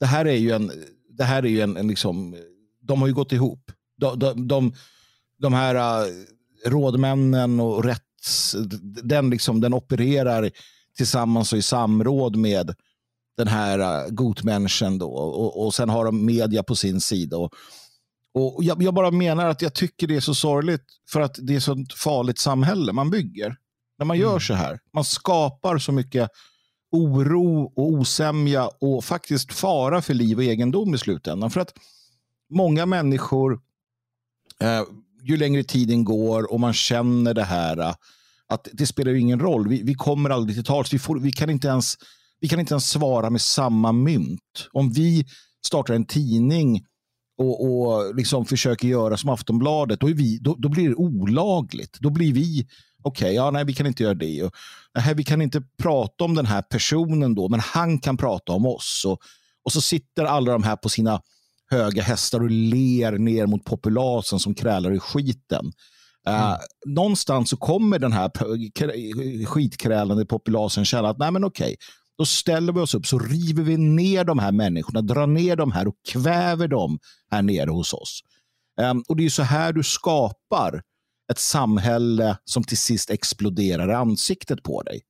[0.00, 0.72] det här är ju en
[1.20, 2.36] det här är ju en, en liksom,
[2.82, 3.72] de har ju gått ihop.
[3.96, 4.72] De, de, de,
[5.38, 6.12] de här uh,
[6.66, 8.56] rådmännen och rätts,
[9.02, 10.50] den, liksom, den opererar
[10.96, 12.74] tillsammans och i samråd med
[13.36, 17.36] den här uh, gotmänniskan då och, och sen har de media på sin sida.
[17.36, 17.54] Och,
[18.34, 21.54] och jag, jag, bara menar att jag tycker det är så sorgligt för att det
[21.54, 23.56] är så farligt samhälle man bygger.
[23.98, 24.28] När man mm.
[24.28, 24.80] gör så här.
[24.94, 26.30] Man skapar så mycket
[26.90, 31.50] oro och osämja och faktiskt fara för liv och egendom i slutändan.
[31.50, 31.74] För att
[32.50, 33.60] många människor,
[34.60, 34.82] eh,
[35.22, 37.94] ju längre tiden går och man känner det här, eh,
[38.46, 39.68] att det spelar ingen roll.
[39.68, 40.92] Vi, vi kommer aldrig till tals.
[40.92, 41.98] Vi, vi, kan inte ens,
[42.40, 44.68] vi kan inte ens svara med samma mynt.
[44.72, 45.26] Om vi
[45.66, 46.84] startar en tidning
[47.38, 51.98] och, och liksom försöker göra som Aftonbladet, då, vi, då, då blir det olagligt.
[52.00, 52.66] Då blir vi
[53.02, 54.42] Okej, okay, ja, nej, vi kan inte göra det.
[54.42, 54.52] Och,
[54.94, 58.66] nej, vi kan inte prata om den här personen då, men han kan prata om
[58.66, 59.04] oss.
[59.06, 59.18] Och,
[59.64, 61.20] och så sitter alla de här på sina
[61.70, 65.72] höga hästar och ler ner mot populasen som krälar i skiten.
[66.26, 66.52] Eh, mm.
[66.52, 68.30] Uh, någonstans så kommer den här
[69.46, 71.76] skitkrälande populasen känna att nej men okej,
[72.20, 75.72] då ställer vi oss upp så river vi ner de här människorna, drar ner de
[75.72, 76.98] här och kväver dem
[77.30, 78.20] här nere hos oss.
[78.80, 80.82] Um, och det är så här du skapar
[81.32, 85.00] ett samhälle som till sist exploderar i ansiktet på dig.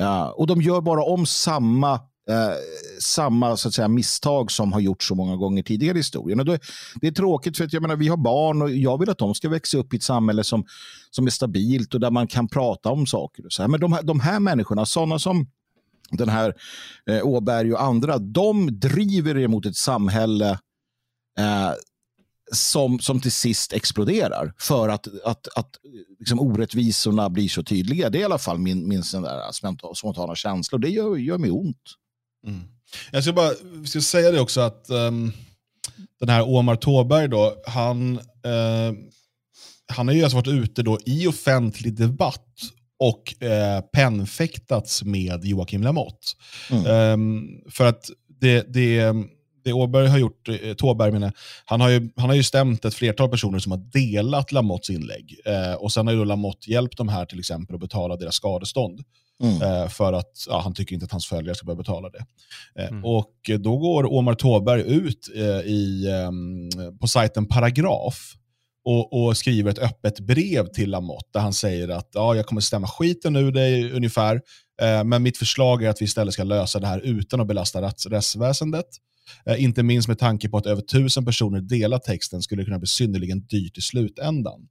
[0.00, 2.54] Uh, och de gör bara om samma, uh,
[3.00, 6.40] samma så att säga, misstag som har gjorts så många gånger tidigare i historien.
[6.40, 6.58] Och då,
[7.00, 9.34] det är tråkigt för att jag menar, vi har barn och jag vill att de
[9.34, 10.64] ska växa upp i ett samhälle som,
[11.10, 13.46] som är stabilt och där man kan prata om saker.
[13.46, 13.68] Och så här.
[13.68, 15.46] Men de de här människorna, sådana som
[16.10, 16.54] den här
[17.10, 20.50] eh, Åberg och andra, de driver emot mot ett samhälle
[21.38, 21.72] eh,
[22.52, 25.70] som, som till sist exploderar för att, att, att
[26.18, 28.10] liksom orättvisorna blir så tydliga.
[28.10, 31.50] Det är i alla fall min, min där spontana känsla och det gör, gör mig
[31.50, 31.82] ont.
[32.46, 32.60] Mm.
[33.12, 33.50] Jag ska bara
[33.86, 35.32] ska säga det också att um,
[36.20, 38.94] den här Omar Tåberg då, han, uh,
[39.92, 42.54] han har ju alltså varit ute då i offentlig debatt
[42.98, 46.26] och eh, pennfäktats med Joakim Lamotte.
[46.70, 47.12] Mm.
[47.20, 49.14] Um, för att det, det,
[49.64, 51.32] det Åberg har gjort, eh, Tåberg menar,
[51.64, 55.40] han har, ju, han har ju stämt ett flertal personer som har delat Lamottes inlägg.
[55.44, 59.00] Eh, och sen har ju Lamotte hjälpt de här till exempel att betala deras skadestånd.
[59.42, 59.62] Mm.
[59.62, 62.24] Eh, för att ja, han tycker inte att hans följare ska behöva betala det.
[62.78, 63.04] Eh, mm.
[63.04, 68.34] Och då går Omar Tåberg ut eh, i, ehm, på sajten Paragraf
[68.86, 72.60] och, och skriver ett öppet brev till Lamotte där han säger att ja, jag kommer
[72.60, 74.40] stämma skiten ur dig ungefär,
[74.82, 77.82] eh, men mitt förslag är att vi istället ska lösa det här utan att belasta
[77.82, 78.86] rättsväsendet.
[79.46, 82.78] Eh, inte minst med tanke på att över tusen personer delar texten skulle det kunna
[82.78, 84.68] bli synnerligen dyrt i slutändan.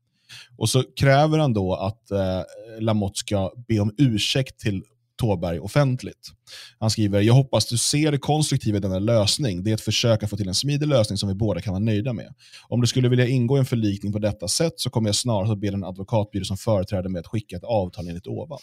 [0.57, 2.41] Och så kräver han då att eh,
[2.79, 4.83] Lamotte ska be om ursäkt till
[5.17, 6.31] Tåberg offentligt.
[6.79, 9.63] Han skriver, jag hoppas du ser det konstruktiva i denna lösning.
[9.63, 11.83] Det är ett försök att få till en smidig lösning som vi båda kan vara
[11.83, 12.33] nöjda med.
[12.67, 15.51] Om du skulle vilja ingå i en förlikning på detta sätt så kommer jag snarast
[15.51, 18.59] att be den advokatbyrå som företräder mig att skicka ett avtal enligt ovan.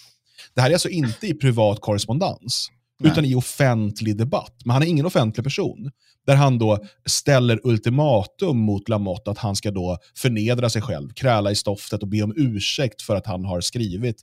[0.55, 2.69] Det här är alltså inte i privat korrespondens,
[3.01, 3.13] Nej.
[3.13, 4.55] utan i offentlig debatt.
[4.65, 5.91] Men han är ingen offentlig person.
[6.27, 11.51] Där han då ställer ultimatum mot Lamotte att han ska då förnedra sig själv, kräla
[11.51, 14.17] i stoftet och be om ursäkt för att han har skrivit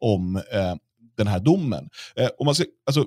[0.00, 0.74] om eh,
[1.16, 1.88] den här domen.
[2.16, 3.04] Eh, om man ska, alltså,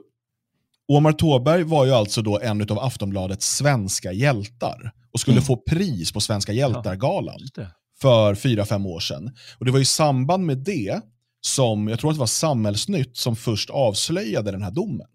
[0.87, 5.45] Omar Tåberg var ju alltså då en av Aftonbladets svenska hjältar och skulle mm.
[5.45, 7.63] få pris på Svenska hjältar-galan ja,
[8.01, 9.31] för fyra, fem år sedan.
[9.57, 11.01] Och Det var i samband med det
[11.41, 15.07] som, jag tror att det var Samhällsnytt som först avslöjade den här domen.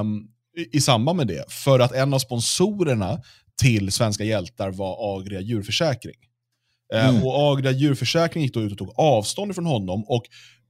[0.00, 3.22] Um, i, I samband med det, för att en av sponsorerna
[3.60, 6.16] till Svenska hjältar var Agria djurförsäkring.
[6.94, 7.26] Ehm, mm.
[7.26, 10.22] och Agria djurförsäkring gick då ut och tog avstånd från honom och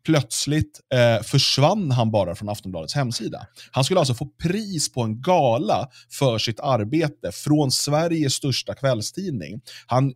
[0.05, 3.47] plötsligt eh, försvann han bara från Aftonbladets hemsida.
[3.71, 9.61] Han skulle alltså få pris på en gala för sitt arbete från Sveriges största kvällstidning.
[9.87, 10.13] Han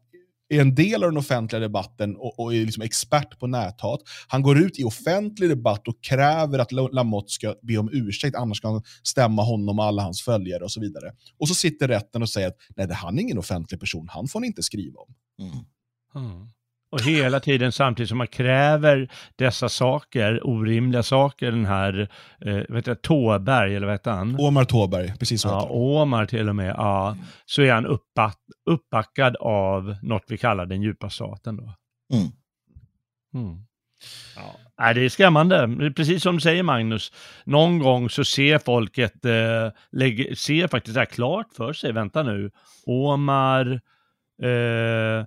[0.49, 4.01] är en del av den offentliga debatten och, och är liksom expert på näthat.
[4.29, 8.59] Han går ut i offentlig debatt och kräver att Lamotte ska be om ursäkt, annars
[8.59, 11.13] ska han stämma honom och alla hans följare och så vidare.
[11.39, 14.29] Och så sitter rätten och säger att nej, det han är ingen offentlig person, han
[14.29, 15.15] får ni inte skriva om.
[15.39, 15.65] Mm.
[16.15, 16.49] Mm.
[16.93, 22.09] Och hela tiden samtidigt som man kräver dessa saker, orimliga saker, den här,
[22.41, 24.37] eh, vet jag, Tåberg, eller vad heter han?
[24.41, 27.17] Omar Tåberg, precis så Ja, Omar till och med, ja.
[27.47, 28.39] Så är han uppback,
[28.71, 31.75] uppbackad av något vi kallar den djupa staten då.
[32.15, 32.29] Mm.
[33.35, 33.59] Mm.
[34.77, 34.93] Ja.
[34.93, 35.93] det är skrämmande.
[35.97, 37.13] Precis som du säger Magnus,
[37.45, 42.23] någon gång så ser folket, eh, lägger, ser faktiskt det här klart för sig, vänta
[42.23, 42.51] nu,
[42.87, 43.81] Omar,
[44.43, 45.25] eh,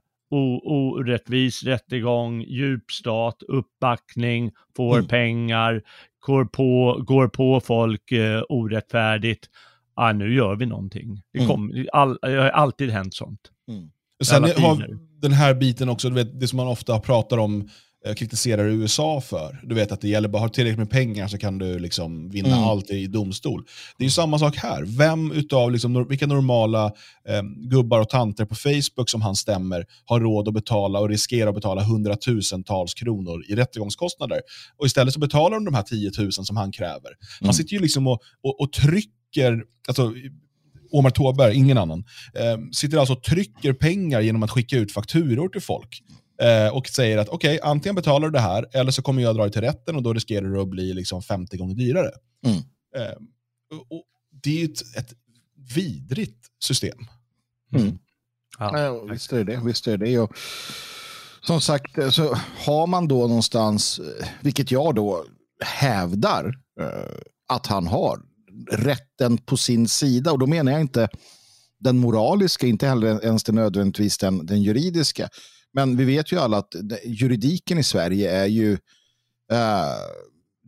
[0.64, 5.08] orättvis rättegång, djupstat, uppbackning, får mm.
[5.08, 5.82] pengar,
[6.26, 9.50] går på, går på folk eh, orättfärdigt.
[9.96, 11.22] Ah, nu gör vi någonting.
[11.34, 11.50] Det, mm.
[11.50, 13.42] kom, all, det har alltid hänt sånt.
[13.70, 13.90] Mm.
[14.24, 17.70] Sen har den här biten också, du vet, det som man ofta pratar om
[18.14, 19.60] kritiserar USA för.
[19.64, 22.30] Du vet att det gäller bara att ha tillräckligt med pengar så kan du liksom
[22.30, 22.64] vinna mm.
[22.64, 23.64] allt i domstol.
[23.98, 24.84] Det är ju samma sak här.
[24.98, 26.86] Vem utav liksom, vilka normala
[27.30, 31.50] eh, gubbar och tanter på Facebook som han stämmer har råd att betala och riskerar
[31.50, 34.42] att betala hundratusentals kronor i rättegångskostnader.
[34.78, 37.12] Och istället så betalar de de här 10 000 som han kräver.
[37.40, 37.54] Han mm.
[37.54, 40.14] sitter ju liksom och, och, och trycker, alltså,
[40.92, 45.50] Omar Tåberg, ingen annan, eh, sitter alltså och trycker pengar genom att skicka ut fakturor
[45.50, 46.02] till folk
[46.42, 49.36] eh, och säger att okej, okay, antingen betalar du det här eller så kommer jag
[49.36, 52.12] dra dig till rätten och då riskerar du att bli liksom 50 gånger dyrare.
[52.46, 52.58] Mm.
[52.96, 53.16] Eh,
[53.90, 54.04] och
[54.44, 55.14] det är ett, ett
[55.76, 57.08] vidrigt system.
[57.74, 57.98] Mm.
[58.60, 58.80] Ja.
[58.80, 60.20] Ja, visst är det visst är det.
[60.20, 60.38] Och,
[61.42, 65.26] som sagt, eh, så har man då någonstans, eh, vilket jag då
[65.66, 66.46] hävdar
[66.82, 68.22] eh, att han har,
[68.72, 70.32] rätten på sin sida.
[70.32, 71.10] Och då menar jag inte
[71.80, 75.30] den moraliska, inte heller ens den nödvändigtvis den, den juridiska.
[75.76, 78.72] Men vi vet ju alla att juridiken i Sverige är ju
[79.52, 80.00] uh,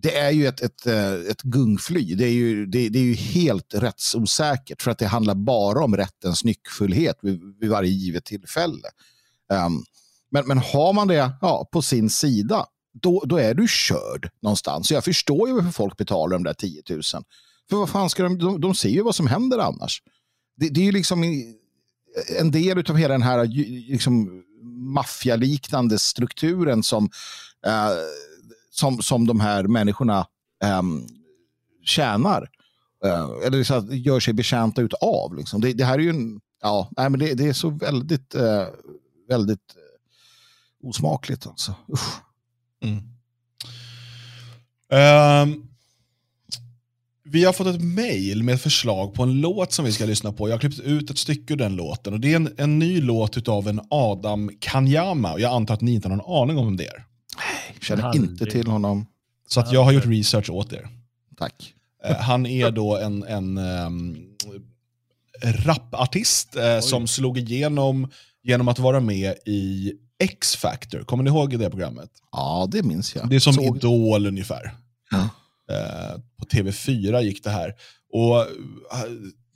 [0.01, 2.15] det är ju ett, ett, eh, ett gungfly.
[2.15, 5.97] Det är, ju, det, det, är ju helt rättsosäkert för att det handlar bara om
[5.97, 8.87] rättens nyckfullhet vid, vid varje givet tillfälle.
[9.65, 9.85] Um,
[10.31, 14.87] men, men har man det ja, på sin sida, då, då är du körd någonstans.
[14.87, 17.01] Så jag förstår ju varför folk betalar de där 10 000.
[17.69, 20.01] För vad fan ska de, de, de ser ju vad som händer annars.
[20.57, 21.23] Det, det är ju liksom
[22.39, 23.45] en del av hela den här
[23.89, 24.43] liksom,
[24.93, 27.09] maffialiknande strukturen som,
[27.65, 27.89] eh,
[28.71, 30.27] som, som de här människorna
[30.63, 30.81] eh,
[31.83, 32.49] tjänar.
[33.05, 35.35] Eh, eller så att, gör sig betjänta utav.
[35.35, 35.61] Liksom.
[35.61, 38.67] Det, det, här är ju en, ja, nej, men det, det är så väldigt, eh,
[39.29, 41.47] väldigt eh, osmakligt.
[41.47, 41.75] Alltså.
[42.83, 42.97] Mm.
[44.89, 45.67] Um,
[47.29, 50.49] vi har fått ett mail med förslag på en låt som vi ska lyssna på.
[50.49, 52.13] Jag har klippt ut ett stycke ur den låten.
[52.13, 55.39] Och Det är en, en ny låt av en Adam Kanyama.
[55.39, 57.05] Jag antar att ni inte har någon aning om vem det är.
[57.73, 59.05] Jag känner inte till honom.
[59.47, 60.87] Så att jag har gjort research åt er.
[61.37, 61.73] Tack.
[62.05, 64.17] Eh, han är då en, en um,
[65.43, 68.11] rapartist eh, som slog igenom
[68.43, 71.03] genom att vara med i X-Factor.
[71.03, 72.09] Kommer ni ihåg det programmet?
[72.31, 73.29] Ja, det minns jag.
[73.29, 73.75] Det är som Så...
[73.75, 74.73] Idol ungefär.
[75.11, 75.29] Ja.
[75.71, 77.73] Eh, på TV4 gick det här.
[78.13, 78.47] Och eh,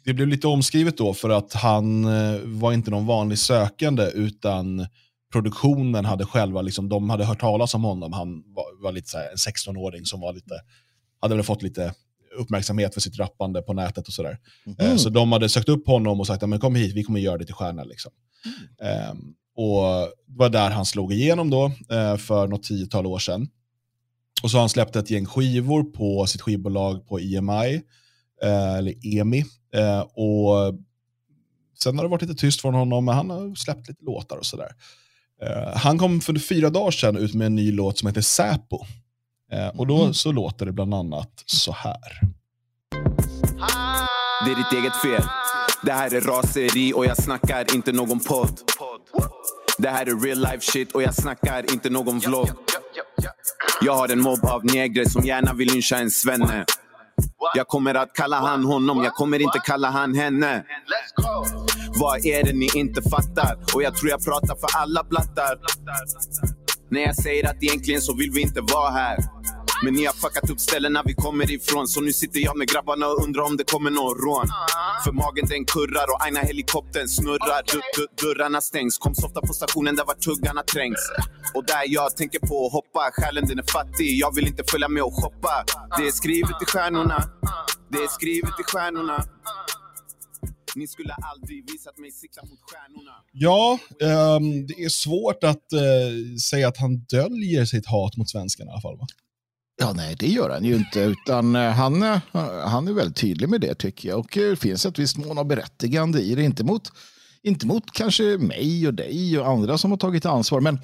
[0.05, 4.87] det blev lite omskrivet då för att han eh, var inte någon vanlig sökande utan
[5.31, 8.13] produktionen hade själva, liksom, de hade hört talas om honom.
[8.13, 10.53] Han var, var lite så en 16-åring som var lite,
[11.21, 11.93] hade väl fått lite
[12.37, 14.37] uppmärksamhet för sitt rappande på nätet och sådär.
[14.79, 14.97] Mm.
[14.97, 17.45] Så de hade sökt upp honom och sagt, men kom hit, vi kommer göra det
[17.45, 17.83] till stjärna.
[17.83, 18.11] Liksom.
[18.81, 19.11] Mm.
[19.11, 19.83] Um, och
[20.27, 21.71] det var där han slog igenom då,
[22.19, 23.47] för något tiotal år sedan.
[24.43, 27.75] Och så har han släppt ett gäng skivor på sitt skivbolag på EMI,
[28.43, 29.45] uh, eller EMI.
[29.77, 30.75] Uh, och
[31.79, 34.45] sen har det varit lite tyst från honom, men han har släppt lite låtar och
[34.45, 34.71] sådär.
[35.75, 38.85] han kom för fyra dagar sedan ut med en ny låt som heter Säpo.
[39.51, 40.13] Eh, och då mm.
[40.13, 42.21] så låter det bland annat så här.
[44.45, 45.23] Det är ditt eget fel.
[45.83, 48.59] Det här är raseri och jag snackar inte någon podd.
[49.77, 52.49] Det här är real life shit och jag snackar inte någon vlogg.
[53.81, 56.65] Jag har en mobb av negrer som gärna vill lyncha en svenne.
[57.55, 60.63] Jag kommer att kalla han honom, jag kommer inte kalla han henne.
[61.99, 63.57] Vad är det ni inte fattar?
[63.75, 65.59] Och jag tror jag pratar för alla blattar.
[66.89, 69.17] När jag säger att egentligen så vill vi inte vara här.
[69.83, 71.87] Men ni har fuckat upp ställena vi kommer ifrån.
[71.87, 74.47] Så nu sitter jag med grabbarna och undrar om det kommer någon rån.
[75.03, 77.61] För magen den kurrar och aina helikoptern snurrar.
[77.71, 81.03] Du, du, Dörrarna stängs, kom softa på stationen där var tuggarna trängs.
[81.55, 84.19] Och där jag tänker på att hoppa, själen den är fattig.
[84.19, 85.65] Jag vill inte följa med och shoppa.
[85.97, 87.23] Det är skrivet i stjärnorna.
[87.91, 89.25] Det är skrivet i stjärnorna.
[90.75, 93.11] Ni skulle aldrig visat mig sikta mot stjärnorna.
[93.31, 93.79] Ja,
[94.37, 98.73] um, det är svårt att uh, säga att han döljer sitt hat mot svenskarna i
[98.73, 98.97] alla fall.
[98.97, 99.07] Va?
[99.81, 100.99] Ja, nej, det gör han ju inte.
[100.99, 102.19] Utan eh, han, eh,
[102.65, 104.19] han är väldigt tydlig med det tycker jag.
[104.19, 106.43] Och det finns ett visst mån av berättigande i det.
[106.43, 106.91] Inte mot,
[107.43, 110.61] inte mot kanske mig och dig och andra som har tagit ansvar.
[110.61, 110.79] Men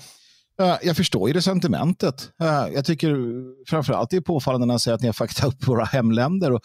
[0.81, 2.29] jag förstår ju det sentimentet.
[2.73, 3.15] jag tycker
[3.69, 6.51] framförallt det är påfallande när han säger att ni har fuckat upp våra hemländer.
[6.51, 6.61] Och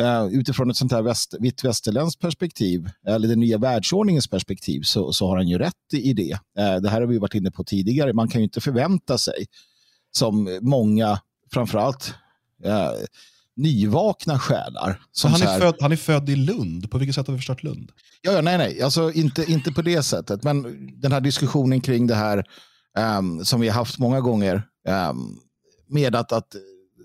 [0.00, 5.12] Uh, utifrån ett sånt här väst, vitt västerländskt perspektiv, eller den nya världsordningens perspektiv, så,
[5.12, 6.32] så har han ju rätt i det.
[6.32, 8.12] Uh, det här har vi varit inne på tidigare.
[8.12, 9.46] Man kan ju inte förvänta sig,
[10.16, 11.18] som många,
[11.52, 12.14] framförallt
[12.66, 12.90] uh,
[13.56, 15.00] nyvakna själar.
[15.12, 16.90] Så han, är här, född, han är född i Lund.
[16.90, 17.92] På vilket sätt har vi förstört Lund?
[18.22, 18.82] Ja, ja nej, nej.
[18.82, 20.42] Alltså, inte, inte på det sättet.
[20.42, 20.62] Men
[21.00, 22.44] den här diskussionen kring det här
[23.18, 24.62] um, som vi har haft många gånger
[25.10, 25.38] um,
[25.88, 26.56] med att, att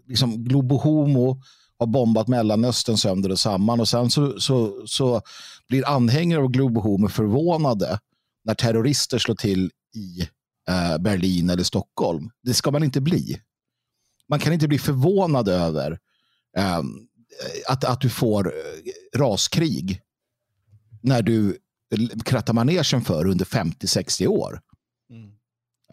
[0.07, 1.41] liksom, globo homo
[1.79, 3.79] har bombat Mellanöstern sönder och samman.
[3.79, 5.21] Och sen så, så, så
[5.67, 7.99] blir anhängare av Globo Homo förvånade
[8.45, 10.21] när terrorister slår till i
[10.69, 12.29] eh, Berlin eller Stockholm.
[12.43, 13.41] Det ska man inte bli.
[14.29, 15.99] Man kan inte bli förvånad över
[16.57, 16.81] eh,
[17.67, 20.01] att, att du får eh, raskrig
[21.01, 21.57] när du
[22.25, 24.61] krattar manegen för under 50-60 år.
[25.09, 25.31] Mm.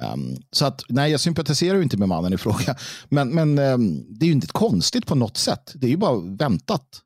[0.00, 2.76] Um, så att, nej, jag sympatiserar inte med mannen i fråga.
[3.08, 5.72] Men, men um, det är ju inte konstigt på något sätt.
[5.74, 7.02] Det är ju bara väntat.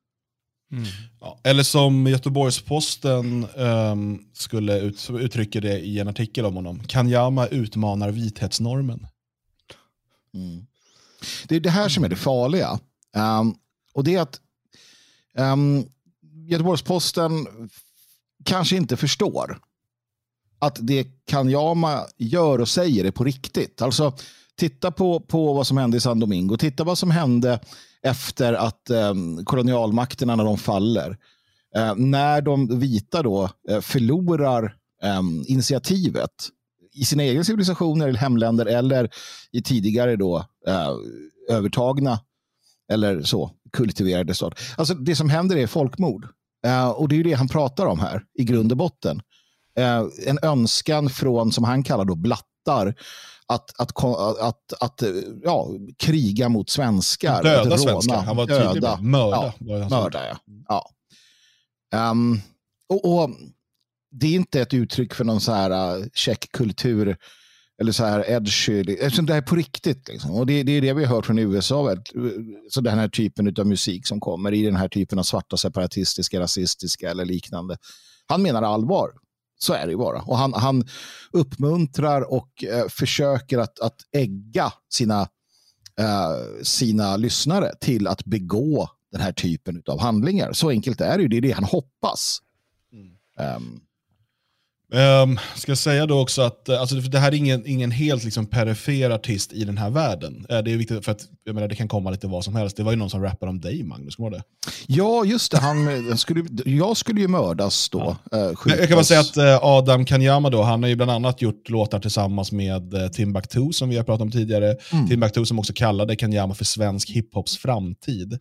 [0.72, 0.84] Mm.
[1.20, 6.80] Ja, eller som Göteborgs-Posten um, skulle ut, uttrycka det i en artikel om honom.
[6.80, 9.06] Kanyama utmanar vithetsnormen.
[10.34, 10.66] Mm.
[11.48, 12.78] Det är det här som är det farliga.
[13.94, 14.40] och det är att
[16.48, 17.46] Göteborgs-Posten
[18.44, 19.58] kanske inte förstår
[20.58, 23.82] att det Kanyama gör och säger är på riktigt.
[23.82, 24.12] Alltså,
[24.56, 26.56] titta på, på vad som hände i San Domingo.
[26.56, 27.60] Titta vad som hände
[28.02, 31.18] efter att eh, kolonialmakterna när de faller.
[31.76, 36.48] Eh, när de vita då eh, förlorar eh, initiativet
[37.00, 39.10] i sina egna civilisationer eller hemländer eller
[39.52, 40.90] i tidigare då eh,
[41.48, 42.20] övertagna
[42.92, 44.58] eller så kultiverade stat.
[44.76, 46.26] Alltså det som händer är folkmord.
[46.66, 49.22] Uh, och det är det han pratar om här i grund och botten
[49.76, 52.94] eh, en önskan från, som han kallar då, blattar
[53.46, 53.92] att, att,
[54.40, 55.02] att, att,
[55.42, 57.42] ja, kriga mot svenskar.
[57.42, 58.16] Döda svenskar.
[58.16, 59.52] Han var tydlig med mörda.
[59.58, 60.36] Ja, mörda ja.
[60.68, 62.10] ja.
[62.10, 62.40] Um,
[62.88, 63.30] och, och,
[64.10, 67.16] Det är inte ett uttryck för någon så här uh, checkkultur
[67.80, 68.96] eller så här edgy.
[69.00, 70.08] Eftersom det är på riktigt.
[70.08, 70.30] Liksom.
[70.30, 71.96] Och det, det, är det vi har hört från USA.
[72.70, 76.40] Så den här typen av musik som kommer i den här typen av svarta separatistiska,
[76.40, 77.76] rasistiska eller liknande.
[78.26, 79.10] Han menar allvar.
[79.58, 80.22] Så är det ju bara.
[80.22, 80.84] Och han, han
[81.32, 85.20] uppmuntrar och eh, försöker att, att ägga sina,
[85.98, 90.52] eh, sina lyssnare till att begå den här typen av handlingar.
[90.52, 91.28] Så enkelt är det ju.
[91.28, 92.38] Det är det han hoppas.
[92.92, 93.56] Mm.
[93.56, 93.80] Um,
[94.92, 98.46] Um, ska säga då också att eh, alltså, det här är ingen, ingen helt liksom,
[98.46, 100.46] perifer artist i den här världen.
[100.52, 102.76] Uh, det är viktigt för att jag menar, det kan komma lite vad som helst.
[102.76, 104.42] Det var ju någon som rappade om dig Magnus, var det?
[104.86, 105.58] Ja, just det.
[105.58, 108.16] Han, skulle, jag skulle ju mördas då.
[108.30, 108.38] Ja.
[108.38, 111.42] Uh, jag kan bara säga att uh, Adam Kanyama då, han har ju bland annat
[111.42, 114.76] gjort låtar tillsammans med uh, Timbuktu som vi har pratat om tidigare.
[114.92, 115.08] Mm.
[115.08, 118.38] Timbuktu som också kallade Kanyama för svensk hiphops framtid.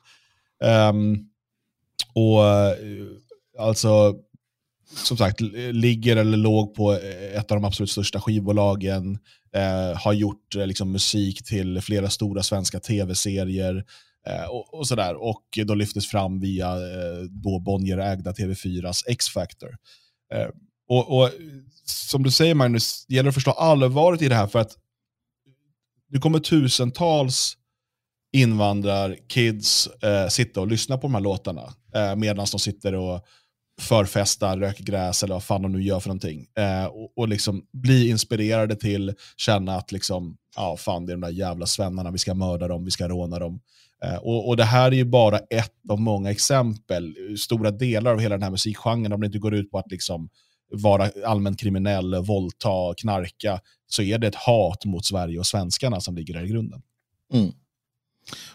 [0.91, 1.30] Um,
[2.14, 2.76] och eh,
[3.60, 4.16] alltså,
[4.93, 9.17] som sagt, ligger eller låg på eh, ett av de absolut största skivbolagen.
[9.55, 13.85] Eh, har gjort eh, liksom, musik till flera stora svenska tv-serier.
[14.27, 15.15] Eh, och, och, sådär.
[15.15, 19.77] Och då lyftes fram via eh, då Bonnier-ägda TV4s X-Factor.
[20.33, 20.47] Eh,
[20.89, 21.29] och, och,
[21.83, 24.77] som du säger Magnus, det gäller att förstå allvaret i det här för att
[26.09, 27.57] nu kommer tusentals
[28.31, 33.25] invandrarkids eh, sitta och lyssna på de här låtarna eh, medan de sitter och
[33.80, 36.45] förfestar, röker gräs eller vad fan de nu gör för någonting.
[36.57, 41.21] Eh, och, och liksom bli inspirerade till, känna att liksom, ja fan det är de
[41.21, 43.59] där jävla svennarna, vi ska mörda dem, vi ska råna dem.
[44.05, 47.15] Eh, och, och, det här är ju bara ett av många exempel.
[47.38, 50.30] Stora delar av hela den här musikgenren, om det inte går ut på att liksom
[50.71, 56.15] vara allmänt kriminell, våldta, knarka, så är det ett hat mot Sverige och svenskarna som
[56.15, 56.82] ligger där i grunden.
[57.34, 57.51] Mm.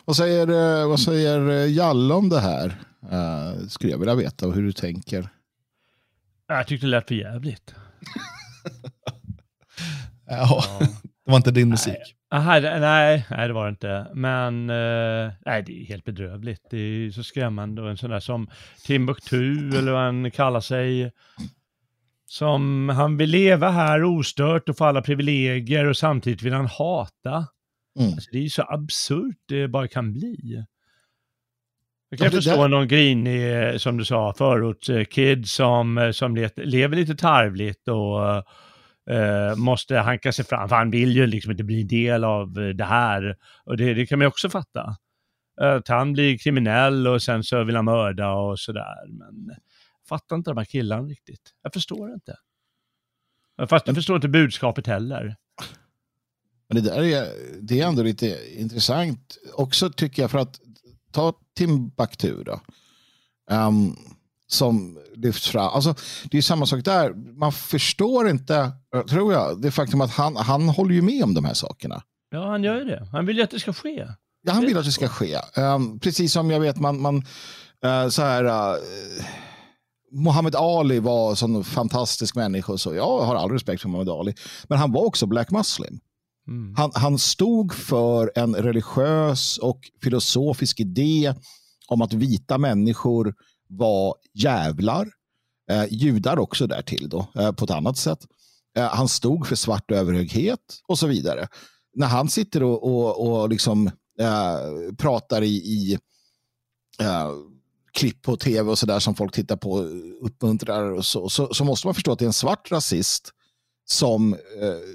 [0.05, 2.75] Vad säger, eh, vad säger eh, Jalle om det här?
[3.12, 5.29] Uh, skulle jag vilja veta hur du tänker.
[6.49, 7.75] Jag tyckte det lät för jävligt.
[10.29, 10.64] ja,
[11.25, 12.16] det var inte din musik.
[12.31, 14.07] Aha, nej, nej, det var det inte.
[14.14, 16.62] Men uh, nej, det är helt bedrövligt.
[16.70, 17.83] Det är så skrämmande.
[17.83, 18.51] Och en sån där som
[18.85, 21.12] Timbuktu, eller vad han kallar sig,
[22.27, 27.47] som han vill leva här ostört och få alla privilegier och samtidigt vill han hata.
[28.01, 28.13] Mm.
[28.13, 30.65] Alltså, det är ju så absurt det bara kan bli.
[32.09, 32.69] Jag kan ja, förstå där...
[32.69, 38.45] någon grinig, som du sa, förortskid som, eh, som lever lite tarvligt och
[39.11, 40.69] uh, måste hanka sig fram.
[40.69, 43.37] För han vill ju liksom inte bli del av eh, det här.
[43.65, 44.97] Och det, det kan man ju också fatta.
[45.61, 49.07] Att han blir kriminell och sen så vill han mörda och sådär.
[49.09, 51.51] Men jag fattar inte de här killarna riktigt.
[51.63, 52.37] Jag förstår inte.
[53.69, 55.37] Fast jag förstår inte budskapet heller.
[56.75, 57.29] Men det där är,
[57.61, 60.61] det är ändå lite intressant också tycker jag för att
[61.12, 62.61] ta Timbuktu då.
[63.51, 63.97] Um,
[64.47, 65.68] som lyfts fram.
[65.68, 65.95] Alltså,
[66.31, 67.14] det är samma sak där.
[67.39, 68.72] Man förstår inte,
[69.09, 72.03] tror jag, det faktum att han, han håller ju med om de här sakerna.
[72.31, 73.09] Ja, han gör ju det.
[73.12, 74.09] Han vill ju att det ska ske.
[74.43, 75.39] Ja, han vill att det ska ske.
[75.57, 77.16] Um, precis som jag vet, man, man
[77.85, 78.83] uh, så här, uh,
[80.12, 82.79] Muhammad Ali var en sån fantastisk människa.
[82.79, 82.95] Så.
[82.95, 84.35] Jag har all respekt för Muhammad Ali.
[84.68, 86.01] Men han var också black muslim.
[86.49, 86.75] Mm.
[86.77, 91.35] Han, han stod för en religiös och filosofisk idé
[91.89, 93.35] om att vita människor
[93.69, 95.09] var jävlar.
[95.71, 98.19] Eh, judar också därtill då, eh, på ett annat sätt.
[98.77, 101.49] Eh, han stod för svart överhöghet och så vidare.
[101.95, 103.87] När han sitter och, och, och liksom,
[104.21, 105.99] eh, pratar i, i
[107.01, 107.31] eh,
[107.93, 109.79] klipp på tv och så där som folk tittar på
[110.21, 113.33] uppmuntrar och så, så, så måste man förstå att det är en svart rasist
[113.85, 114.39] som eh,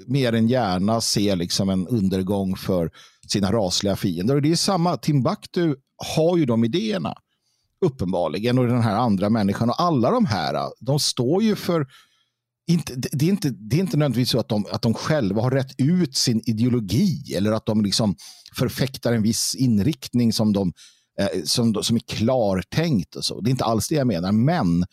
[0.06, 2.90] mer än gärna ser liksom en undergång för
[3.26, 4.34] sina rasliga fiender.
[4.34, 5.74] Och det är samma, Timbuktu
[6.16, 7.14] har ju de idéerna
[7.84, 11.86] uppenbarligen och den här andra människan och alla de här, de står ju för
[12.66, 15.50] inte, det, är inte, det är inte nödvändigtvis så att de, att de själva har
[15.50, 18.16] rätt ut sin ideologi eller att de liksom
[18.56, 20.72] förfäktar en viss inriktning som, de,
[21.18, 23.16] eh, som, som är klartänkt.
[23.16, 23.40] Och så.
[23.40, 24.84] Det är inte alls det jag menar, men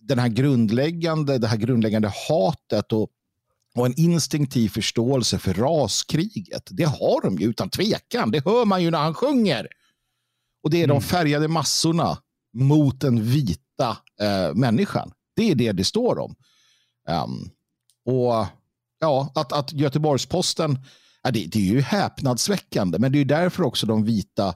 [0.00, 3.10] den här grundläggande, det här grundläggande hatet och
[3.74, 6.68] och en instinktiv förståelse för raskriget.
[6.70, 8.30] Det har de ju utan tvekan.
[8.30, 9.68] Det hör man ju när han sjunger.
[10.62, 10.96] Och det är mm.
[10.96, 12.18] de färgade massorna
[12.52, 15.12] mot den vita eh, människan.
[15.36, 16.34] Det är det det står om.
[17.08, 17.50] Um,
[18.04, 18.46] och
[19.00, 20.78] ja, att, att Göteborgs-Posten,
[21.22, 24.54] ja, det, det, är ju häpnadsväckande, men det är därför också de vita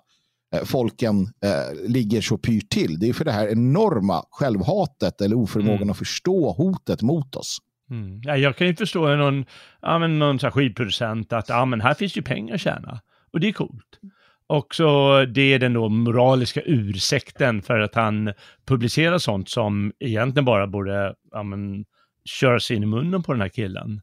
[0.55, 2.99] eh, folken eh, ligger så pyrt till.
[2.99, 5.91] Det är för det här enorma självhatet eller oförmågan mm.
[5.91, 7.59] att förstå hotet mot oss.
[7.91, 8.21] Mm.
[8.25, 9.45] Ja, jag kan ju förstå någon,
[9.83, 13.01] ja, men någon så här skivproducent att ja, men här finns ju pengar att tjäna.
[13.33, 14.01] Och det är coolt.
[14.47, 18.33] Och så det är den då moraliska ursäkten för att han
[18.67, 21.85] publicerar sånt som egentligen bara borde ja, men,
[22.25, 24.01] köras in i munnen på den här killen.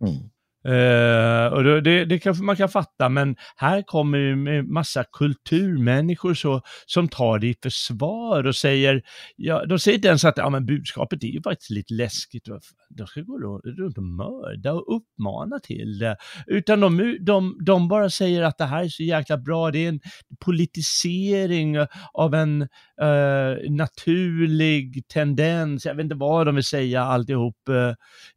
[0.00, 0.30] Mm.
[0.68, 6.34] Uh, och det, det, det kanske man kan fatta, men här kommer ju massa kulturmänniskor
[6.34, 9.02] så, som tar det i försvar och säger,
[9.36, 12.48] ja, de säger inte ens att ja, men budskapet är ju faktiskt lite läskigt,
[12.88, 18.10] de ska gå runt och mörda och uppmana till det, utan de, de, de bara
[18.10, 20.00] säger att det här är så jäkla bra, det är en
[20.44, 21.76] politisering
[22.12, 27.94] av en uh, naturlig tendens, jag vet inte vad de vill säga alltihop, uh,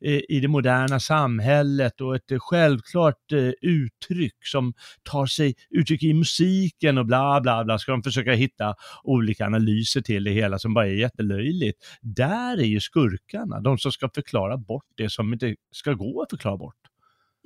[0.10, 6.04] i, i det moderna samhället och ett eh, självklart eh, uttryck som tar sig uttryck
[6.04, 10.60] i musiken och bla bla bla, ska de försöka hitta olika analyser till det hela
[10.60, 11.78] som bara är jättelöjligt.
[12.02, 16.30] Där är ju skurkarna, de som ska förklara bort det som inte ska gå att
[16.30, 16.76] förklara bort.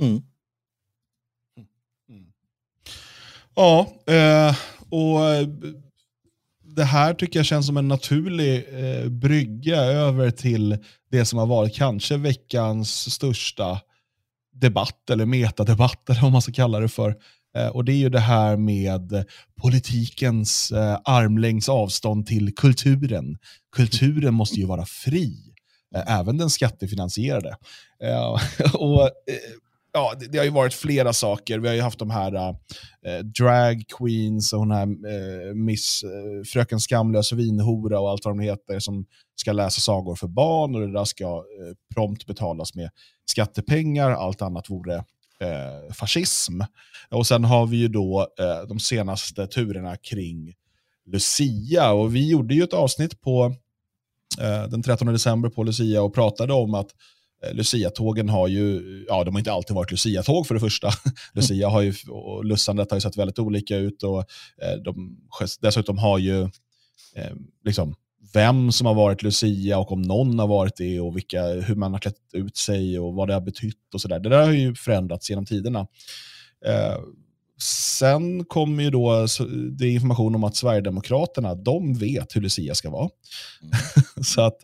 [0.01, 0.21] Mm.
[2.09, 2.25] Mm.
[3.55, 4.55] Ja, eh,
[4.89, 5.47] och eh,
[6.75, 10.77] det här tycker jag känns som en naturlig eh, brygga över till
[11.11, 13.81] det som har varit kanske veckans största
[14.59, 17.15] debatt, eller metadebatt, eller vad man ska kalla det för.
[17.57, 19.25] Eh, och det är ju det här med
[19.61, 23.37] politikens eh, armlängds avstånd till kulturen.
[23.75, 25.53] Kulturen måste ju vara fri,
[25.95, 27.55] eh, även den skattefinansierade.
[28.73, 29.09] Och
[29.93, 31.59] ja, det, det, har ju varit flera saker.
[31.59, 36.43] Vi har ju haft de här äh, drag queens och hon här äh, Miss äh,
[36.45, 39.05] Fröken Skamlös vinhora och allt vad de heter som
[39.39, 42.89] ska läsa sagor för barn och det där ska eh, prompt betalas med
[43.25, 44.11] skattepengar.
[44.11, 44.95] Allt annat vore
[45.39, 46.61] eh, fascism.
[47.09, 50.53] Och sen har vi ju då eh, de senaste turerna kring
[51.05, 53.55] Lucia och vi gjorde ju ett avsnitt på
[54.69, 56.91] den 13 december på Lucia och pratade om att
[57.43, 60.89] Eh, Lucia-tågen har ju, ja de har inte alltid varit Lucia-tåg för det första.
[61.33, 64.19] Lucia har ju, och lussandet har ju sett väldigt olika ut och
[64.61, 65.17] eh, de,
[65.61, 66.41] dessutom har ju
[67.15, 67.33] eh,
[67.65, 67.95] liksom,
[68.33, 71.93] vem som har varit Lucia och om någon har varit det och vilka, hur man
[71.93, 74.19] har klätt ut sig och vad det har betytt och sådär.
[74.19, 75.87] Det där har ju förändrats genom tiderna.
[76.65, 76.97] Eh,
[77.61, 79.27] sen kommer ju då
[79.71, 83.09] det information om att Sverigedemokraterna, de vet hur Lucia ska vara.
[83.61, 84.23] Mm.
[84.23, 84.57] så att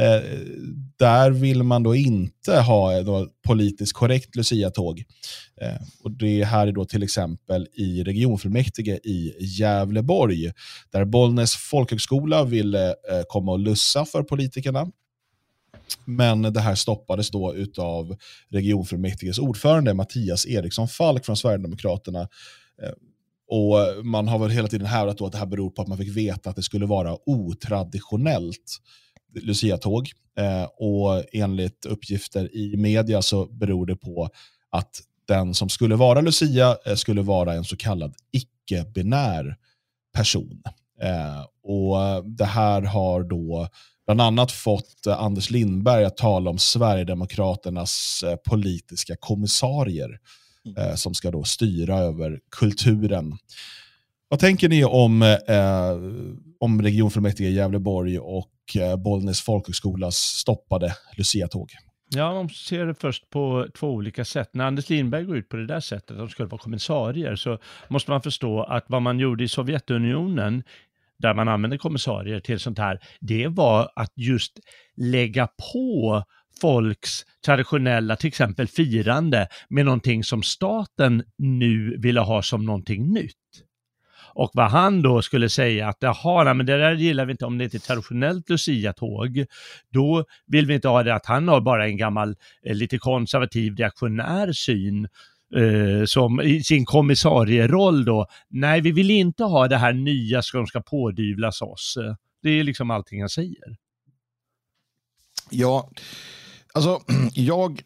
[0.00, 0.22] Eh,
[0.98, 5.04] där vill man då inte ha eh, då politiskt korrekt Lucia-tåg.
[5.60, 10.52] Eh, och det här är då till exempel i regionfullmäktige i Gävleborg,
[10.92, 14.86] där Bollnäs folkhögskola ville eh, komma och lussa för politikerna.
[16.04, 18.16] Men det här stoppades då av
[18.48, 22.20] regionfullmäktiges ordförande Mattias Eriksson Falk från Sverigedemokraterna.
[22.82, 22.92] Eh,
[23.52, 26.16] och Man har väl hela tiden hävdat att det här beror på att man fick
[26.16, 28.80] veta att det skulle vara otraditionellt.
[29.34, 30.10] Lucia-tåg.
[30.38, 34.28] Eh, och enligt uppgifter i media så beror det på
[34.70, 39.56] att den som skulle vara Lucia eh, skulle vara en så kallad icke-binär
[40.14, 40.62] person.
[41.02, 43.68] Eh, och Det här har då
[44.06, 50.18] bland annat fått Anders Lindberg att tala om Sverigedemokraternas politiska kommissarier
[50.66, 50.96] mm.
[50.96, 53.38] som ska då styra över kulturen.
[54.28, 55.96] Vad tänker ni om, eh,
[56.60, 61.70] om regionfullmäktige i Gävleborg och eh, Bollnäs folkhögskolas stoppade Lucia-tåg?
[62.14, 64.50] Ja, man ser det först på två olika sätt.
[64.52, 67.58] När Anders Lindberg går ut på det där sättet, att de skulle vara kommissarier, så
[67.88, 70.62] måste man förstå att vad man gjorde i Sovjetunionen,
[71.18, 74.58] där man använde kommissarier till sånt här, det var att just
[74.96, 76.24] lägga på
[76.60, 77.10] folks
[77.44, 83.36] traditionella, till exempel firande, med någonting som staten nu ville ha som någonting nytt.
[84.34, 87.44] Och vad han då skulle säga att jaha, nej, men det där gillar vi inte
[87.44, 89.44] om det inte är traditionellt Lucia-tåg.
[89.92, 93.76] Då vill vi inte ha det att han har bara en gammal eh, lite konservativ
[93.76, 95.08] reaktionär syn
[95.56, 98.26] eh, som i sin kommissarieroll då.
[98.48, 101.98] Nej, vi vill inte ha det här nya som ska pådyvlas oss.
[102.42, 103.76] Det är liksom allting han säger.
[105.50, 105.90] Ja,
[106.74, 107.00] alltså
[107.34, 107.82] jag,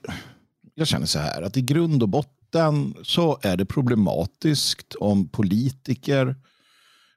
[0.75, 5.29] jag känner så här att i grund och botten botten så är det problematiskt om
[5.29, 6.37] politiker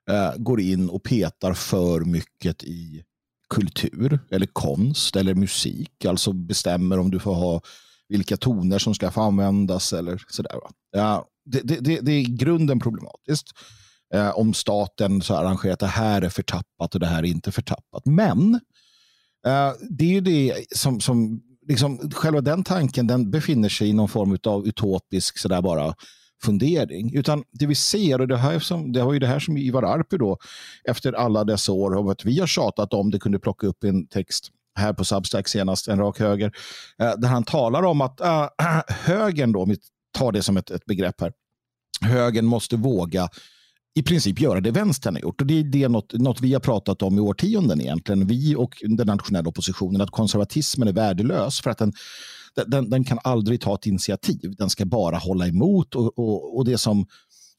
[0.10, 3.04] eh, går in och petar för mycket i
[3.50, 6.06] kultur eller konst eller musik.
[6.06, 7.62] Alltså bestämmer om du får ha
[8.10, 10.52] vilka toner som ska få användas eller sådär.
[10.92, 13.48] Ja, det, det, det är i grunden problematiskt.
[14.14, 17.52] Eh, om staten så arrangerar att det här är förtappat och det här är inte
[17.52, 18.06] förtappat.
[18.06, 18.54] Men
[19.46, 23.94] eh, det är ju det som, som liksom, själva den tanken den befinner sig i
[23.94, 25.96] någon form av utopisk sådär bara
[26.44, 27.16] fundering.
[27.16, 29.84] Utan det vi ser, och det, här som, det var ju det här som Ivar
[29.84, 30.38] Arpi då,
[30.84, 34.08] efter alla dessa år, av att vi har tjatat om det kunde plocka upp en
[34.08, 36.52] text här på Substack senast, en rak höger,
[37.02, 38.48] eh, där han talar om att äh,
[38.88, 39.78] högern, då, om vi
[40.18, 41.34] tar det som ett, ett begrepp här,
[42.02, 43.30] högern måste våga
[43.98, 45.42] i princip göra det vänstern har gjort.
[45.42, 48.28] Och det är det något, något vi har pratat om i årtionden egentligen.
[48.28, 51.94] Vi och den nationella oppositionen, att konservatismen är värdelös för att den,
[52.68, 54.56] den, den kan aldrig ta ett initiativ.
[54.58, 57.06] Den ska bara hålla emot och, och, och det som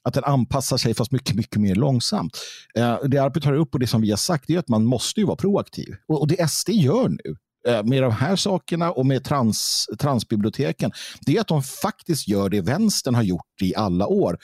[0.04, 2.38] att den anpassar sig fast mycket, mycket mer långsamt.
[2.74, 5.20] Eh, det Arpi tar upp och det som vi har sagt är att man måste
[5.20, 5.94] ju vara proaktiv.
[6.08, 7.36] Och, och det SD gör nu
[7.68, 12.48] eh, med de här sakerna och med trans, transbiblioteken, det är att de faktiskt gör
[12.48, 14.38] det vänstern har gjort i alla år.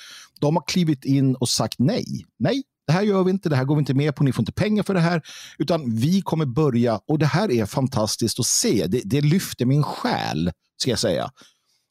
[0.44, 2.04] De har klivit in och sagt nej.
[2.38, 4.42] Nej, det här gör vi inte, det här går vi inte med på, ni får
[4.42, 5.22] inte pengar för det här,
[5.58, 9.82] utan vi kommer börja, och det här är fantastiskt att se, det, det lyfter min
[9.82, 11.30] själ, ska jag säga,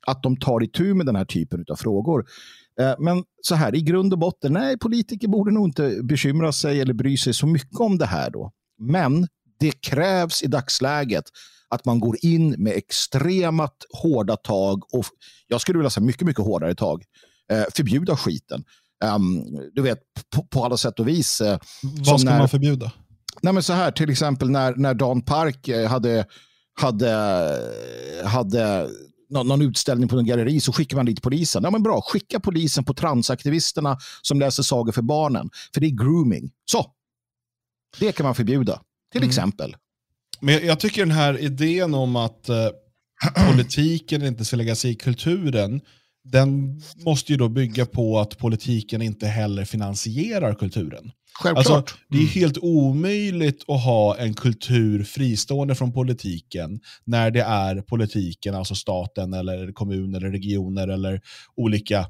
[0.08, 2.26] att de tar itu med den här typen av frågor.
[2.80, 6.82] Eh, men så här, i grund och botten, nej, politiker borde nog inte bekymra sig
[6.82, 8.52] eller bry sig så mycket om det här då.
[8.80, 9.28] Men
[9.60, 11.26] det krävs i dagsläget
[11.70, 15.06] att man går in med extremt hårda tag och
[15.48, 17.04] jag skulle vilja säga mycket, mycket hårdare tag.
[17.52, 18.64] Eh, förbjuda skiten.
[19.16, 20.00] um, du vet,
[20.36, 21.42] på, på, alla sätt och vis.
[21.42, 22.92] Uh, Vad ska när, man förbjuda?
[23.42, 26.26] Nej, men så här, till exempel när, när Dan Park hade,
[26.80, 27.60] hade,
[28.26, 28.90] hade
[29.34, 31.64] någon, någon utställning på en galleri så skickar man dit polisen.
[31.64, 35.50] Ja, men bra, skicka polisen på transaktivisterna som läser sagor för barnen.
[35.74, 36.52] För det är grooming.
[36.72, 36.86] Så,
[38.00, 38.82] det kan man förbjuda,
[39.12, 39.30] till mm.
[39.30, 39.76] exempel.
[40.40, 42.68] Men jag tycker den här idén om att eh,
[43.52, 45.82] politiken inte ska lägga sig i kulturen,
[46.24, 51.12] den måste ju då bygga på att politiken inte heller finansierar kulturen.
[51.34, 51.68] Självklart.
[51.68, 52.32] Alltså, det är mm.
[52.34, 59.34] helt omöjligt att ha en kultur fristående från politiken när det är politiken, alltså staten,
[59.34, 61.22] eller kommuner, eller regioner eller
[61.56, 62.06] olika eh,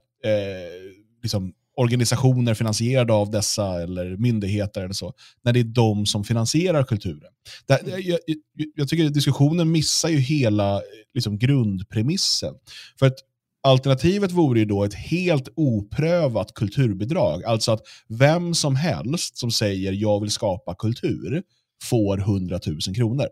[1.22, 6.84] liksom, organisationer finansierade av dessa eller myndigheter eller så, när det är de som finansierar
[6.84, 7.32] kulturen.
[7.68, 8.38] Det, jag, jag,
[8.76, 10.82] jag tycker att diskussionen missar ju hela
[11.14, 12.54] liksom, grundpremissen.
[13.00, 13.16] För att
[13.64, 17.44] Alternativet vore ju då ett helt oprövat kulturbidrag.
[17.44, 21.44] Alltså att vem som helst som säger jag vill skapa kultur
[21.84, 23.28] får 100 000 kronor.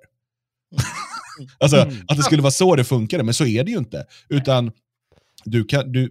[1.59, 1.95] alltså mm.
[2.07, 4.05] att det skulle vara så det funkar, men så är det ju inte.
[4.29, 4.71] Utan
[5.45, 6.09] du kan, du,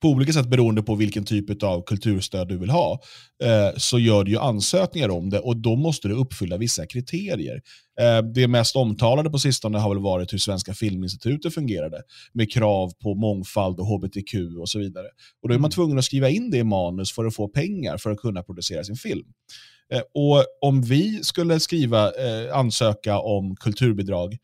[0.00, 3.00] på olika sätt beroende på vilken typ av kulturstöd du vill ha,
[3.42, 7.60] eh, så gör du ju ansökningar om det och då måste du uppfylla vissa kriterier.
[8.00, 12.92] Eh, det mest omtalade på sistone har väl varit hur Svenska Filminstitutet fungerade, med krav
[13.02, 15.06] på mångfald och hbtq och så vidare.
[15.42, 15.70] Och Då är man mm.
[15.70, 18.84] tvungen att skriva in det i manus för att få pengar för att kunna producera
[18.84, 19.26] sin film.
[19.92, 22.12] Eh, och Om vi skulle skriva,
[22.52, 24.36] ansöka om kulturbidrag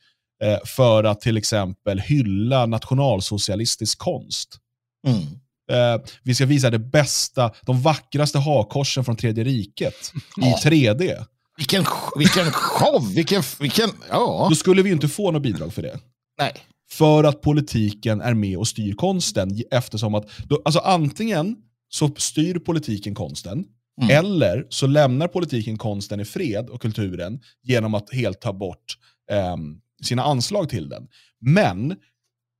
[0.64, 4.60] för att till exempel hylla nationalsocialistisk konst,
[5.06, 5.40] Mm.
[5.70, 11.24] Eh, vi ska visa det bästa, de vackraste hakorsen från tredje riket i 3D.
[11.56, 11.84] Vilken,
[12.16, 13.14] vilken show!
[13.14, 14.46] Vilken, vilken, ja.
[14.50, 15.98] Då skulle vi inte få något bidrag för det.
[16.38, 16.52] Nej.
[16.90, 19.62] För att politiken är med och styr konsten.
[19.70, 21.56] Eftersom att, då, alltså antingen
[21.88, 23.64] så styr politiken konsten,
[24.02, 24.24] mm.
[24.24, 28.98] eller så lämnar politiken konsten i fred och kulturen genom att helt ta bort
[29.30, 29.56] eh,
[30.02, 31.08] sina anslag till den.
[31.40, 31.96] Men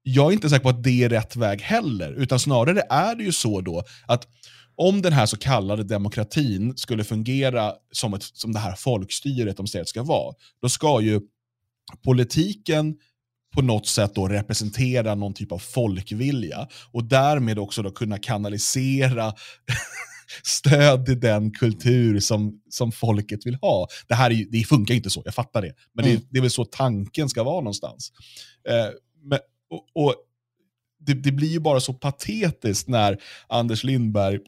[0.09, 3.25] jag är inte säker på att det är rätt väg heller, utan snarare är det
[3.25, 4.27] ju så då att
[4.75, 9.67] om den här så kallade demokratin skulle fungera som, ett, som det här folkstyret de
[9.67, 11.21] säger att det ska vara, då ska ju
[12.05, 12.97] politiken
[13.55, 19.35] på något sätt då representera någon typ av folkvilja och därmed också då kunna kanalisera
[20.45, 23.89] stöd till den kultur som, som folket vill ha.
[24.09, 25.73] Det här är, det funkar inte så, jag fattar det.
[25.95, 26.17] Men mm.
[26.17, 28.13] det, det, är väl så tanken ska vara någonstans.
[28.69, 28.89] Eh,
[29.23, 29.39] men,
[29.71, 30.15] och, och
[30.99, 34.39] det, det, blir ju bara så patetiskt när Anders Lindberg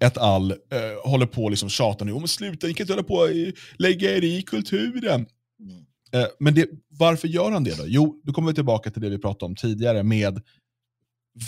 [0.00, 3.14] ett all eh, håller på liksom tjata nu, men sluta, ni kan inte hålla på
[3.14, 3.28] och
[3.78, 5.26] lägga er i kulturen.
[5.60, 5.84] Mm.
[6.12, 7.84] Eh, men det, varför gör han det då?
[7.86, 10.42] Jo, då kommer vi tillbaka till det vi pratade om tidigare med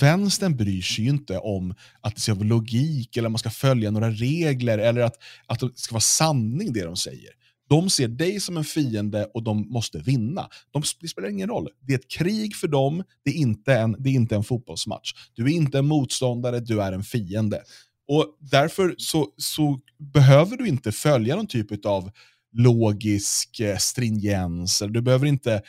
[0.01, 3.51] Vänstern bryr sig ju inte om att det ska vara logik eller att man ska
[3.51, 7.31] följa några regler eller att, att det ska vara sanning det de säger.
[7.69, 10.49] De ser dig som en fiende och de måste vinna.
[10.71, 11.69] De, det spelar ingen roll.
[11.81, 15.13] Det är ett krig för dem, det är, inte en, det är inte en fotbollsmatch.
[15.35, 17.63] Du är inte en motståndare, du är en fiende.
[18.09, 22.11] Och Därför så, så behöver du inte följa någon typ av
[22.53, 24.83] logisk eh, stringens.
[24.89, 25.63] Du behöver inte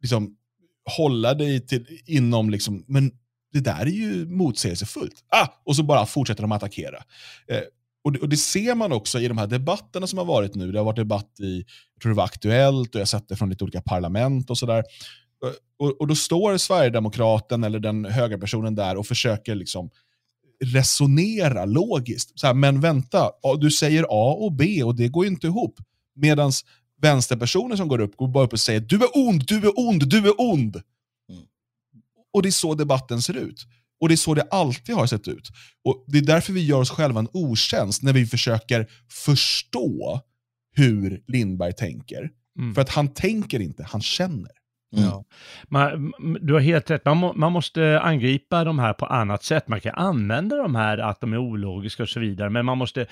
[0.00, 0.36] liksom,
[0.96, 3.12] hålla dig till, inom, liksom, men
[3.52, 5.24] det där är ju motsägelsefullt.
[5.28, 5.48] Ah!
[5.64, 6.96] Och så bara fortsätter de attackera.
[7.48, 7.60] Eh,
[8.04, 10.72] och det, och det, ser man också i de här debatterna som har varit nu.
[10.72, 11.56] Det har varit debatt i,
[11.94, 14.58] jag tror det var Aktuellt och jag har sett det från lite olika parlament och
[14.58, 14.84] sådär.
[15.78, 19.90] Och, och då står Sverigedemokraten eller den höga personen där och försöker liksom
[20.64, 22.40] resonera logiskt.
[22.40, 23.30] Så här, men vänta,
[23.60, 25.74] du säger A och B och det går ju inte ihop.
[26.14, 26.52] Medan
[27.00, 30.08] vänsterpersoner som går upp går bara upp och säger du är ond, du är ond,
[30.08, 30.76] du är ond.
[31.28, 31.42] Mm.
[32.32, 33.66] Och det är så debatten ser ut.
[34.02, 35.48] Och det är så det alltid har sett ut.
[35.84, 40.20] Och Det är därför vi gör oss själva en otjänst när vi försöker förstå
[40.76, 42.30] hur Lindberg tänker.
[42.58, 42.74] Mm.
[42.74, 44.50] För att han tänker inte, han känner.
[44.96, 45.04] Mm.
[45.04, 45.24] Ja.
[45.68, 49.68] Man, du har helt rätt, man, må, man, måste angripa de här på annat sätt.
[49.68, 53.06] Man kan använda de här att de är ologiska och så vidare, men man måste,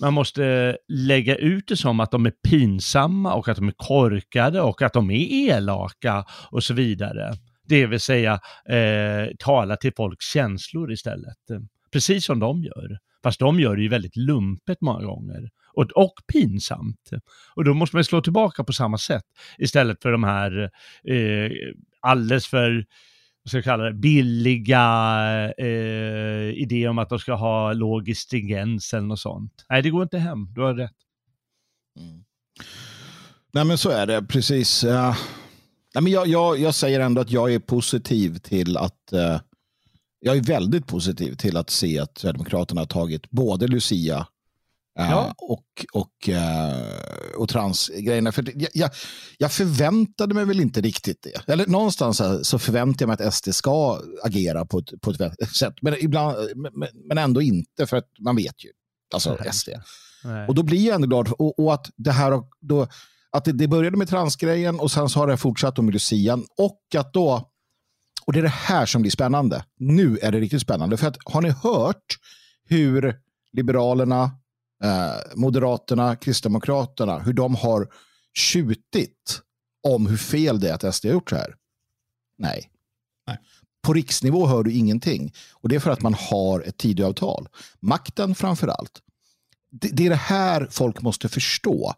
[0.00, 4.60] man måste lägga ut det som att de är pinsamma och att de är korkade
[4.60, 7.34] och att de är elaka och så vidare.
[7.64, 11.38] Det vill säga eh, tala till folks känslor istället.
[11.92, 12.98] Precis som de gör.
[13.22, 15.50] Fast de gör det ju väldigt lumpet många gånger.
[15.74, 17.10] Och, och pinsamt.
[17.54, 19.24] Och då måste man slå tillbaka på samma sätt.
[19.58, 20.70] Istället för de här
[21.08, 21.50] eh,
[22.00, 22.84] alldeles för
[23.42, 24.84] vad ska jag kalla det, billiga
[25.58, 29.64] eh, idéer om att de ska ha logisk stringens eller något sånt.
[29.68, 30.54] Nej, det går inte hem.
[30.54, 30.96] Du har rätt.
[32.00, 32.24] Mm.
[33.52, 34.22] Nej, men så är det.
[34.22, 34.84] Precis.
[34.84, 35.16] Uh,
[35.94, 39.40] Nej, men jag, jag, jag säger ändå att jag är positiv till att uh,
[40.20, 44.26] jag är väldigt positiv till att se att Sverigedemokraterna har tagit både Lucia
[44.98, 45.34] eh, ja.
[45.38, 48.32] och, och, uh, och transgrejerna.
[48.32, 48.90] För jag, jag,
[49.38, 51.52] jag, förväntade mig väl inte riktigt det.
[51.52, 55.74] Eller någonstans så förväntar jag mig att SD ska agera på ett, på ett sätt.
[55.80, 58.70] Men, ibland, men, men ändå inte, för att man vet ju.
[59.14, 59.52] Alltså Nej.
[59.52, 59.68] SD.
[60.24, 60.48] Nej.
[60.48, 61.28] Och då blir jag ändå glad.
[61.28, 62.88] Och, och att det här då,
[63.34, 66.46] att det, det, började med transgrejen och sen så har det fortsatt med Lucian.
[66.58, 67.50] Och att då
[68.26, 69.64] och det är det här som blir spännande.
[69.78, 70.96] Nu är det riktigt spännande.
[70.96, 72.18] För att har ni hört
[72.68, 73.20] hur
[73.52, 74.22] Liberalerna,
[74.84, 77.88] eh, Moderaterna, Kristdemokraterna, hur de har
[78.34, 79.40] tjutit
[79.88, 81.54] om hur fel det är att SD har gjort så här?
[82.38, 82.70] Nej.
[83.26, 83.38] Nej.
[83.82, 85.32] På riksnivå hör du ingenting.
[85.52, 87.48] Och det är för att man har ett Tidöavtal.
[87.80, 89.00] Makten framför allt.
[89.70, 91.94] Det, det är det här folk måste förstå.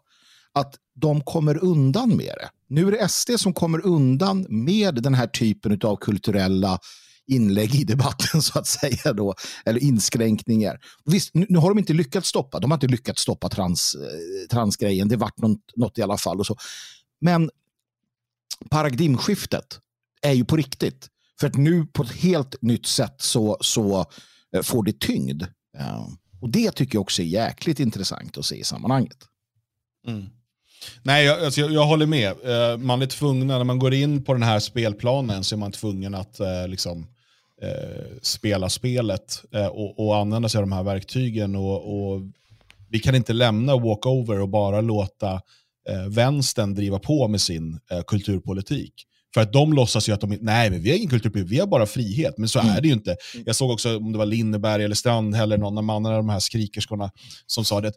[0.57, 2.49] Att de kommer undan med det.
[2.69, 6.79] Nu är det SD som kommer undan med den här typen av kulturella
[7.27, 9.35] inlägg i debatten så att säga då,
[9.65, 10.79] eller inskränkningar.
[11.05, 14.47] Visst, nu, nu har de inte lyckats stoppa, de har inte lyckats stoppa trans, eh,
[14.51, 16.57] transgrejen, det vart något, något i alla fall och så.
[17.21, 17.49] Men
[18.69, 19.79] paradigmskiftet
[20.21, 21.07] är ju på riktigt.
[21.39, 24.05] För att nu på ett helt nytt sätt så, så
[24.55, 25.43] eh, får det tyngd.
[25.77, 26.11] Ja.
[26.41, 29.17] Och det tycker jag också är jäkligt intressant att se i sammanhanget.
[30.07, 30.25] Mm.
[31.03, 32.31] Nej, jag, alltså, jag, jag, håller med.
[32.31, 35.71] Uh, man är tvungen, när man går in på den här spelplanen så är man
[35.71, 36.99] tvungen att uh, liksom,
[37.63, 41.55] uh, spela spelet och, och, använda sig av de här verktygen.
[41.55, 42.21] Och, och
[42.89, 45.41] vi kan inte lämna walkover och bara låta
[46.09, 48.93] vänstern driva på med sin kulturpolitik.
[49.33, 51.67] För att de låtsas ju att de nej men vi har ingen kulturpolitik, vi har
[51.67, 52.37] bara frihet.
[52.37, 52.75] Men så mm.
[52.75, 53.17] är det ju inte.
[53.45, 57.11] Jag såg också om det var Linneberg eller Strandhäll eller någon av de här skrikerskorna
[57.45, 57.91] som sa det,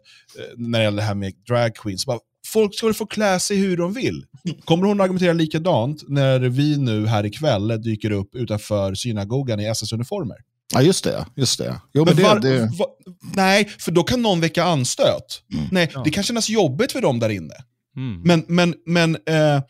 [0.57, 2.05] när det gäller det här med drag queens.
[2.05, 4.25] Bara, folk ska väl få klä sig hur de vill.
[4.65, 10.37] Kommer hon argumentera likadant när vi nu här ikväll dyker upp utanför synagogan i SS-uniformer?
[10.73, 11.25] Ja, just det.
[11.35, 11.81] Just det.
[11.93, 12.87] Jo, men, men var, det, var,
[13.35, 15.41] nej, för då kan någon väcka anstöt.
[15.53, 15.65] Mm.
[15.71, 16.01] Nej, ja.
[16.03, 17.55] Det kan kännas jobbigt för dem där inne.
[17.97, 18.21] Mm.
[18.21, 19.61] Men, men, men eh,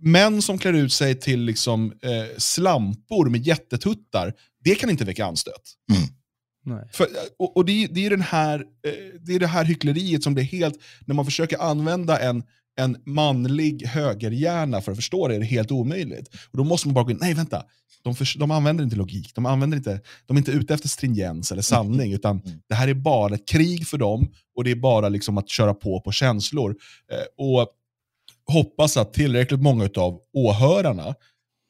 [0.00, 4.32] män som klär ut sig till liksom, eh, slampor med jättetuttar,
[4.64, 5.62] det kan inte väcka anstöt.
[5.92, 6.08] Mm.
[6.92, 7.06] För,
[7.38, 10.44] och, och det, det, är den här, eh, det är det här hyckleriet som blir
[10.44, 12.42] helt, när man försöker använda en,
[12.76, 16.28] en manlig högerhjärna för att förstå det, är det helt omöjligt.
[16.50, 17.62] Och Då måste man bara gå in, nej vänta,
[18.02, 21.52] de, för, de använder inte logik, de, använder inte, de är inte ute efter stringens
[21.52, 22.14] eller sanning, mm.
[22.14, 22.58] utan mm.
[22.68, 25.74] det här är bara ett krig för dem och det är bara liksom att köra
[25.74, 26.76] på på känslor.
[27.12, 27.68] Eh, och
[28.46, 31.14] hoppas att tillräckligt många av åhörarna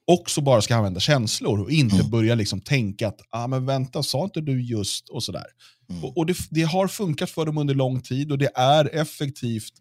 [0.06, 2.10] också bara ska använda känslor och inte mm.
[2.10, 5.46] börja liksom tänka att ah, men vänta, sa inte du just och sådär.
[5.90, 6.04] Mm.
[6.04, 9.72] Och, och det, det, har funkat för dem under lång tid och det är effektivt.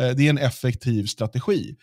[0.00, 1.76] Eh, det är en effektiv strategi.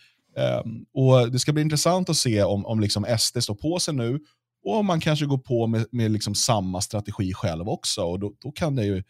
[0.64, 3.94] Um, och Det ska bli intressant att se om, om liksom SD står på sig
[3.94, 4.20] nu
[4.64, 8.02] och om man kanske går på med, med liksom samma strategi själv också.
[8.02, 9.02] Och då, då, kan det ju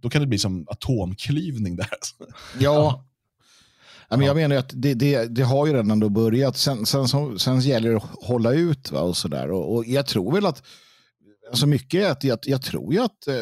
[0.00, 1.88] då kan det bli som atomklyvning där.
[2.18, 2.26] Ja,
[2.60, 3.04] Ja,
[4.10, 6.56] men jag menar att det, det, det, har ju redan ändå börjat.
[6.56, 8.90] Sen, sen, sen, sen gäller det att hålla ut.
[8.90, 9.50] Va, och så där.
[9.50, 10.62] Och, och jag tror väl att,
[11.50, 13.34] alltså mycket är att jag, jag tror ju att eh,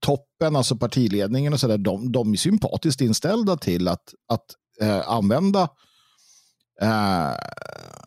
[0.00, 4.44] toppen, alltså partiledningen och så där, de, de är sympatiskt inställda till att, att
[4.80, 5.68] eh, använda
[6.82, 7.30] eh,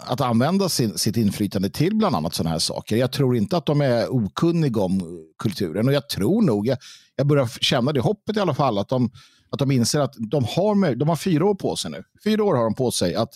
[0.06, 2.96] att använda sin, sitt inflytande till bland annat sådana här saker.
[2.96, 6.78] Jag tror inte att de är okunniga om kulturen och jag tror nog, jag,
[7.16, 9.12] jag börjar känna det hoppet i alla fall, att de
[9.54, 12.04] att de inser att de har, de har fyra år på sig nu.
[12.24, 13.30] Fyra år har de på sig att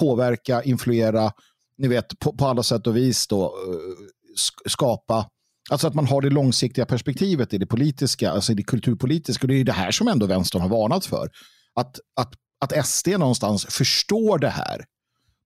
[0.00, 1.32] påverka, influera,
[1.78, 4.06] ni vet, på, på alla sätt och vis då, eh,
[4.66, 5.26] skapa
[5.70, 9.44] Alltså att man har det långsiktiga perspektivet i det politiska, alltså i det kulturpolitiska.
[9.44, 11.30] Och det är det här som ändå vänstern har varnat för.
[11.74, 14.84] Att, att, att SD någonstans förstår det här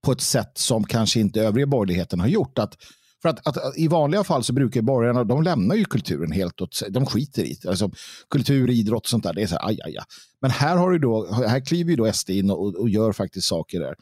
[0.05, 2.59] på ett sätt som kanske inte övriga borgerligheten har gjort.
[2.59, 2.75] Att
[3.23, 6.75] för att, att, I vanliga fall så brukar borgarna, de lämnar ju kulturen helt åt
[6.75, 6.91] sig.
[6.91, 7.69] De skiter i det.
[7.69, 7.91] Alltså,
[8.31, 10.05] kultur, idrott och sånt där, det är så här, aj, aj, aj.
[10.41, 13.47] Men här, har du då, här kliver ju då SD in och, och gör faktiskt
[13.47, 13.95] saker där.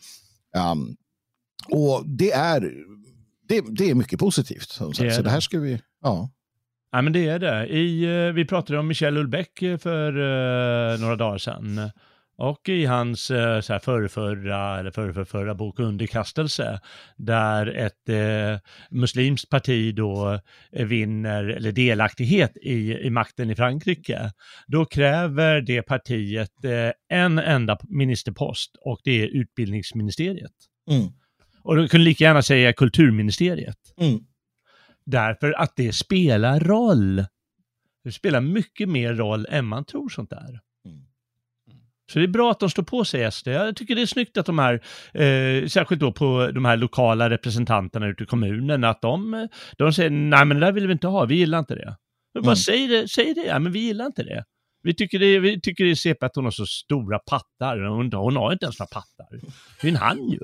[0.73, 0.97] Um,
[1.69, 2.73] och det är,
[3.49, 4.69] det, det är mycket positivt.
[4.69, 5.09] Som sagt.
[5.09, 6.31] Det så det här ska vi, ja.
[6.93, 7.67] Ja, men det är det.
[7.67, 11.91] I, eh, vi pratade om Michel Ulbeck för uh, några dagar sedan.
[12.39, 16.81] Och i hans eh, så här, förrförra eller förrförra bok Underkastelse,
[17.17, 18.61] där ett eh,
[18.91, 20.41] muslimskt parti då
[20.73, 24.33] eh, vinner, eller delaktighet i, i makten i Frankrike,
[24.67, 30.53] då kräver det partiet eh, en enda ministerpost och det är utbildningsministeriet.
[30.91, 31.09] Mm.
[31.63, 33.79] Och de kunde lika gärna säga kulturministeriet.
[34.01, 34.21] Mm.
[35.07, 37.25] Därför att det spelar roll.
[38.05, 40.61] Det spelar mycket mer roll än man tror sånt där.
[42.13, 43.49] Så det är bra att de står på sig SD.
[43.49, 44.75] Jag tycker det är snyggt att de här,
[45.15, 49.49] eh, särskilt då på de här lokala representanterna ute i kommunen, att de,
[49.79, 51.97] de säger nej men det där vill vi inte ha, vi gillar inte det.
[52.35, 52.57] Men bara Mm.
[52.57, 54.45] säg det, säg det, ja men vi gillar inte det.
[54.83, 58.13] Vi tycker det, vi tycker det är CP att hon har så stora pattar, hon,
[58.13, 59.27] hon har inte ens några pattar.
[59.81, 60.41] Det är en han ju.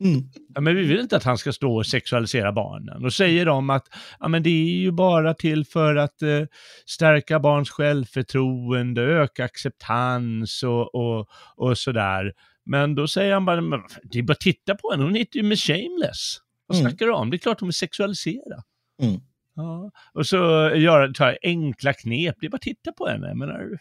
[0.00, 0.22] Mm.
[0.54, 3.04] Ja, men vi vill inte att han ska stå och sexualisera barnen.
[3.04, 3.86] Och säger de att
[4.20, 6.42] ja, men det är ju bara till för att eh,
[6.86, 12.32] stärka barns självförtroende, öka acceptans och, och, och sådär.
[12.64, 15.36] Men då säger han bara, men det är bara att titta på henne, hon heter
[15.38, 16.36] ju Miss Shameless.
[16.66, 16.90] Vad Mm.
[16.90, 17.30] snackar du om?
[17.30, 18.62] Det är klart hon vill sexualisera.
[19.02, 19.20] Mm.
[19.54, 19.90] Ja.
[20.12, 20.36] Och så
[20.76, 23.34] göra, ta enkla knep, det är bara att titta på henne.
[23.34, 23.78] Menar,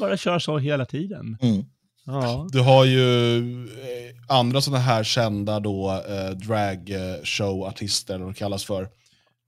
[0.00, 1.38] bara köra så hela tiden.
[1.42, 1.62] Mm.
[2.06, 2.46] Ja.
[2.52, 8.64] Du har ju eh, andra sådana här kända då, eh, dragshow-artister, eller vad det kallas
[8.64, 8.88] för,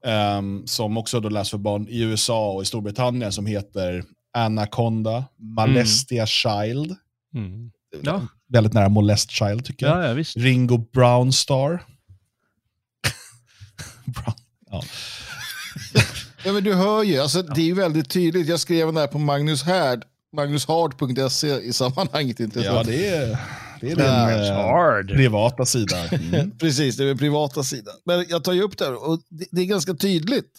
[0.07, 4.05] ehm, som också då läser för barn i USA och i Storbritannien, som heter
[4.37, 6.97] Anaconda, Malestia Child,
[7.35, 7.71] Mm.
[8.03, 8.27] Ja.
[8.49, 9.99] väldigt nära Molest Child tycker jag.
[10.03, 10.37] Ja, ja, visst.
[10.37, 11.69] Ringo Brownstar.
[14.05, 14.35] Brown,
[14.71, 14.83] ja.
[16.45, 18.49] Ja, men du hör ju, alltså, det är ju väldigt tydligt.
[18.49, 20.05] Jag skrev den där på Magnus Härd,
[20.37, 22.41] magnushard.se i sammanhanget.
[22.41, 23.39] Inte ja, det är,
[23.81, 25.09] det är din eh, Hard.
[25.09, 25.97] privata sida.
[26.13, 26.59] Mm.
[26.59, 27.95] Precis, det är den privata sidan.
[28.05, 30.51] Men jag tar ju upp det här och det, det är ganska tydligt.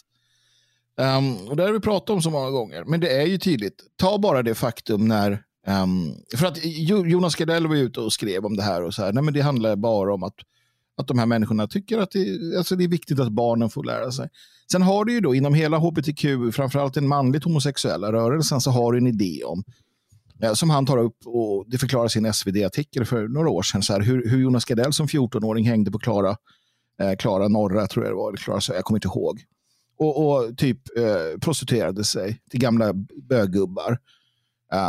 [1.00, 2.84] Ehm, och det har vi pratat om så många gånger.
[2.84, 3.82] Men det är ju tydligt.
[3.96, 5.42] Ta bara det faktum när...
[5.66, 9.02] ehm, för att Jo- Jonas Gardell var ute och skrev om det här och så
[9.04, 9.12] här.
[9.12, 10.34] Nej, men det handlar bara om att,
[10.98, 14.12] att de här människorna tycker att det, alltså det är viktigt att barnen får lära
[14.12, 14.28] sig.
[14.72, 18.92] Sen har du ju då inom hela hbtq, framförallt den manligt homosexuella rörelsen, så har
[18.92, 19.64] du en idé om
[20.42, 23.82] eh, som han tar upp och det förklarar sin SvD-artikel för några år sedan.
[23.82, 26.36] Så här, hur, hur Jonas Gardell som 14-åring hängde på Klara,
[27.02, 29.44] eh, Klara Norra, tror jag det var, eller Klara, Söder, jag kommer inte ihåg.
[29.98, 32.92] Och, och typ eh, prostituerade sig till gamla
[33.28, 33.98] bögubbar.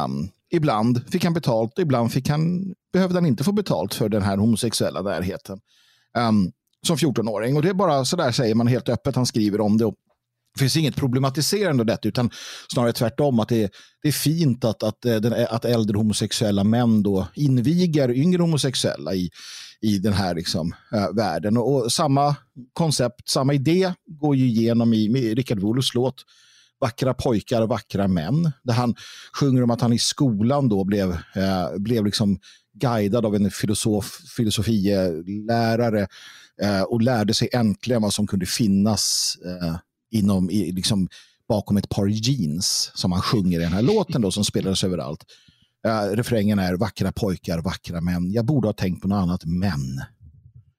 [0.05, 4.21] Um, ibland fick han betalt ibland fick han, behövde han inte få betalt för den
[4.21, 5.59] här homosexuella närheten.
[6.17, 6.51] Um,
[6.87, 7.55] som 14-åring.
[7.55, 9.15] Och det är bara så där säger man helt öppet.
[9.15, 9.85] Han skriver om det.
[9.85, 9.95] Och
[10.53, 12.29] det finns inget problematiserande av detta utan
[12.73, 13.69] snarare tvärtom att det är,
[14.01, 15.17] det är fint att, att, eh,
[15.49, 19.29] att äldre homosexuella män då inviger yngre homosexuella i,
[19.81, 21.57] i den här liksom, äh, världen.
[21.57, 22.35] Och, och samma
[22.73, 26.23] koncept, samma idé går ju igenom i, Richard Wolffs låt
[26.81, 28.51] Vackra pojkar och vackra män.
[28.63, 28.95] Där han
[29.39, 32.39] sjunger om att han i skolan då blev, eh, blev liksom
[32.79, 36.07] guidad av en filosof, filosofilärare
[36.61, 39.75] eh, och lärde sig äntligen vad som kunde finnas eh,
[40.11, 41.09] inom, i, liksom,
[41.47, 45.23] bakom ett par jeans som han sjunger i den här låten då, som spelades överallt.
[45.87, 48.31] Eh, refrängen är vackra pojkar, vackra män.
[48.31, 50.01] Jag borde ha tänkt på något annat, men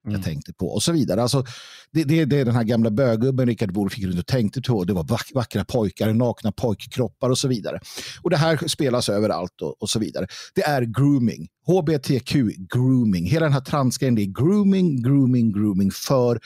[0.03, 1.21] jag tänkte på och så vidare.
[1.21, 1.45] Alltså,
[1.91, 4.83] det, det, det är den här gamla bögubben Rickard Wolff gick runt och tänkte på.
[4.83, 7.79] Det var vack, vackra pojkar, nakna pojkkroppar och så vidare.
[8.21, 10.27] Och det här spelas överallt och, och så vidare.
[10.55, 11.47] Det är grooming.
[11.65, 12.35] HBTQ
[12.73, 13.25] grooming.
[13.25, 16.39] Hela den här transgrejen det är grooming, grooming, grooming för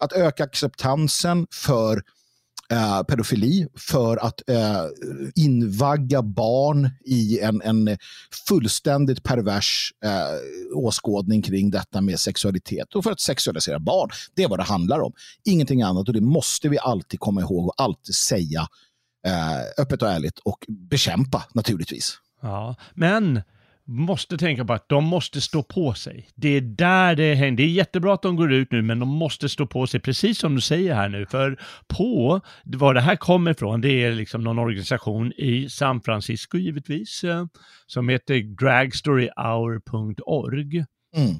[0.00, 2.02] att öka acceptansen för
[2.70, 4.84] eh, pedofili för att eh,
[5.34, 7.98] invagga barn i en, en
[8.48, 14.10] fullständigt pervers eh, åskådning kring detta med sexualitet och för att sexualisera barn.
[14.34, 15.12] Det är vad det handlar om.
[15.44, 18.68] Ingenting annat och det måste vi alltid komma ihåg och alltid säga
[19.26, 22.18] eh, öppet och ärligt och bekämpa naturligtvis.
[22.42, 23.42] Ja, men
[23.86, 26.28] måste tänka på att de måste stå på sig.
[26.34, 27.64] Det är där det händer.
[27.64, 30.38] Det är jättebra att de går ut nu, men de måste stå på sig, precis
[30.38, 31.26] som du säger här nu.
[31.26, 31.58] För
[31.88, 37.24] på, var det här kommer ifrån, det är liksom någon organisation i San Francisco givetvis,
[37.24, 37.46] eh,
[37.86, 40.84] som heter dragstoryhour.org.
[41.16, 41.34] Mm.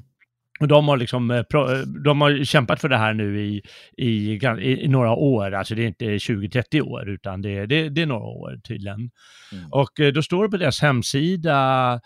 [0.59, 3.61] Och de har, liksom, eh, eh, de har kämpat för det här nu i,
[3.97, 8.01] i, i, några år, alltså det är inte 20-30 år, utan det, är- det, det
[8.01, 8.99] är några år tydligen.
[9.51, 9.65] Mm.
[9.71, 11.99] Och eh, då står det på deras hemsida,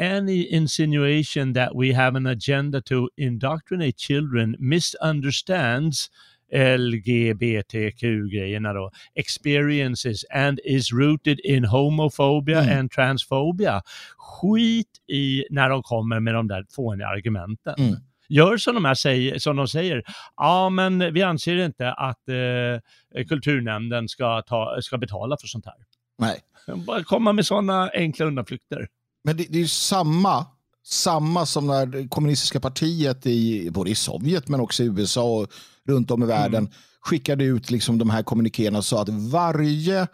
[0.00, 6.10] any insinuation that we have an agenda to indoctrinate children misunderstands
[6.54, 12.78] LGBTQ-grejerna då, experiences and is rooted in homophobia Mm.
[12.78, 13.82] and transphobia.
[14.16, 17.74] Skit i när de kommer med de där fåniga argumenten.
[17.78, 17.94] Mm.
[18.28, 20.02] Gör som de, här säger, som de säger,
[20.36, 25.74] ja men vi anser inte att eh, kulturnämnden ska, ta, ska betala för sånt här.
[26.18, 26.40] Nej.
[26.86, 28.88] Bara komma med sådana enkla undanflykter.
[29.24, 30.46] Men det, det är ju samma,
[30.84, 35.48] samma som när det kommunistiska partiet i, både i Sovjet men också i USA och
[35.88, 36.68] runt om i världen
[37.00, 40.06] skickade ut liksom de här kommunikéerna och sa att varje,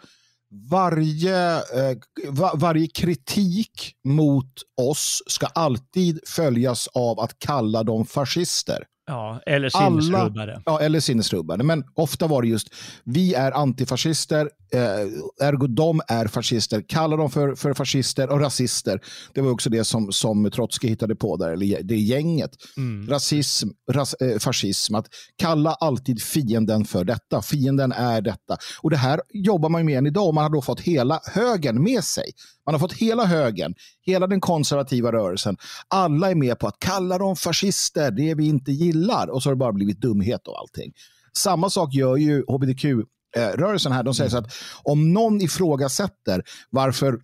[0.69, 1.97] varje, eh,
[2.27, 8.85] va, varje kritik mot oss ska alltid följas av att kalla dem fascister.
[9.11, 10.53] Ja, eller sinnesrubbade.
[10.53, 11.63] Alla, ja, eller sinnesrubbade.
[11.63, 12.67] Men ofta var det just,
[13.03, 16.83] vi är antifascister, eh, ergo de är fascister.
[16.87, 19.01] Kalla dem för, för fascister och rasister.
[19.33, 22.51] Det var också det som, som Trotsky hittade på där, eller det gänget.
[22.77, 23.09] Mm.
[23.09, 25.07] Rasism, ras, eh, fascism, att
[25.37, 27.41] kalla alltid fienden för detta.
[27.41, 28.57] Fienden är detta.
[28.81, 31.83] Och det här jobbar man med än idag och man har då fått hela högen
[31.83, 32.31] med sig.
[32.65, 35.57] Man har fått hela högen, hela den konservativa rörelsen.
[35.87, 39.27] Alla är med på att kalla dem fascister, det vi inte gillar.
[39.27, 40.93] Och så har det bara blivit dumhet och allting.
[41.37, 44.03] Samma sak gör ju hbtq-rörelsen eh, här.
[44.03, 44.53] De säger så att
[44.83, 47.19] om någon ifrågasätter varför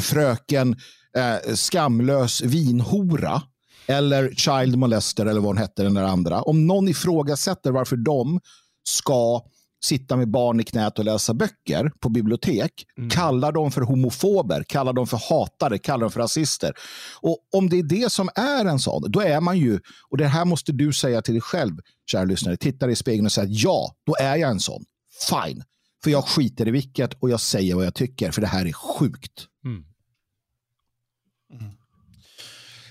[0.00, 0.76] fröken
[1.16, 3.42] eh, skamlös vinhora
[3.86, 6.42] eller child molester eller vad hon hette den där andra.
[6.42, 8.40] Om någon ifrågasätter varför de
[8.88, 9.42] ska
[9.84, 13.10] sitta med barn i knät och läsa böcker på bibliotek, mm.
[13.10, 16.72] kallar dem för homofober, kallar dem för hatare, kallar dem för rasister.
[17.20, 19.80] Och om det är det som är en sån, då är man ju,
[20.10, 21.76] och det här måste du säga till dig själv,
[22.10, 24.84] kära lyssnare, titta dig i spegeln och säga ja, då är jag en sån.
[25.30, 25.64] Fine.
[26.04, 28.72] För jag skiter i vilket och jag säger vad jag tycker, för det här är
[28.72, 29.46] sjukt.
[29.64, 29.84] Mm.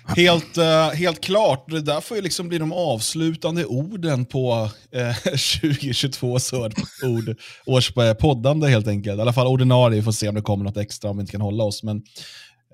[0.06, 5.08] Helt, uh, helt klart, det där får ju liksom bli de avslutande orden på eh,
[5.08, 6.38] uh, 2022
[7.04, 9.18] ord, års eh, poddande helt enkelt.
[9.18, 11.32] I alla fall ordinarie, vi får se om det kommer något extra om vi inte
[11.32, 11.84] kan hålla oss.
[11.84, 11.98] Men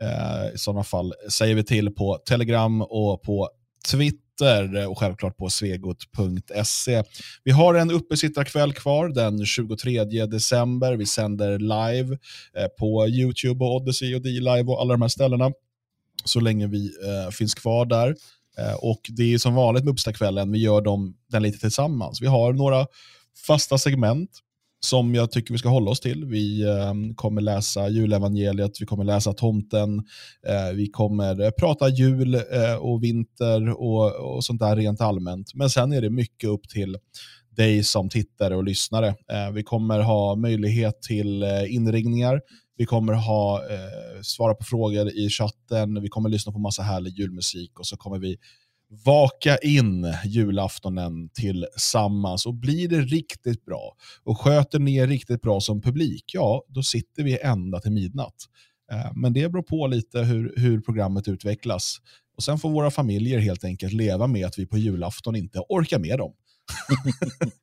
[0.01, 3.49] uh, i sådana fall säger vi till på Telegram och på
[3.91, 7.03] Twitter och självklart på svegot.se.
[7.43, 10.95] Vi har en uppesittarkväll kvar den 23 december.
[10.95, 12.17] Vi sänder live
[12.57, 15.51] eh, på YouTube och Odyssey och D-Live och alla de här ställena
[16.29, 18.15] så länge vi eh, finns kvar där.
[18.57, 22.21] Eh, och Det är som vanligt med Uppstakvällen, vi gör dem, den lite tillsammans.
[22.21, 22.87] Vi har några
[23.47, 24.29] fasta segment
[24.85, 26.25] som jag tycker vi ska hålla oss till.
[26.25, 29.97] Vi eh, kommer läsa julevangeliet, vi kommer läsa tomten,
[30.47, 35.53] eh, vi kommer eh, prata jul eh, och vinter och, och sånt där rent allmänt.
[35.53, 36.97] Men sen är det mycket upp till
[37.55, 39.07] dig som tittare och lyssnare.
[39.07, 42.41] Eh, vi kommer ha möjlighet till eh, inringningar.
[42.79, 47.19] Vi kommer ha eh, svara på frågor i chatten, vi kommer lyssna på massa härlig
[47.19, 48.37] julmusik och så kommer vi
[49.05, 52.45] vaka in julaftonen tillsammans.
[52.45, 56.83] Och blir det riktigt bra och sköter ni er riktigt bra som publik, ja, då
[56.83, 58.35] sitter vi ända till midnatt.
[58.91, 61.97] Eh, men det beror på lite hur, hur programmet utvecklas.
[62.37, 65.99] Och Sen får våra familjer helt enkelt leva med att vi på julafton inte orkar
[65.99, 66.33] med dem.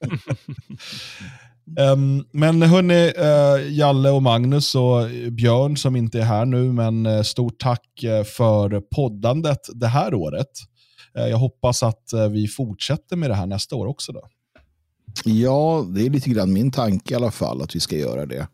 [1.92, 7.06] Um, men hörni, uh, Jalle och Magnus och Björn som inte är här nu, men
[7.06, 10.50] uh, stort tack uh, för poddandet det här året.
[11.12, 14.12] jag hoppas att vi fortsätter med det här nästa år också.
[14.12, 14.22] Då.
[15.24, 18.48] Ja, det är lite grann min tanke i alla fall att vi ska göra det.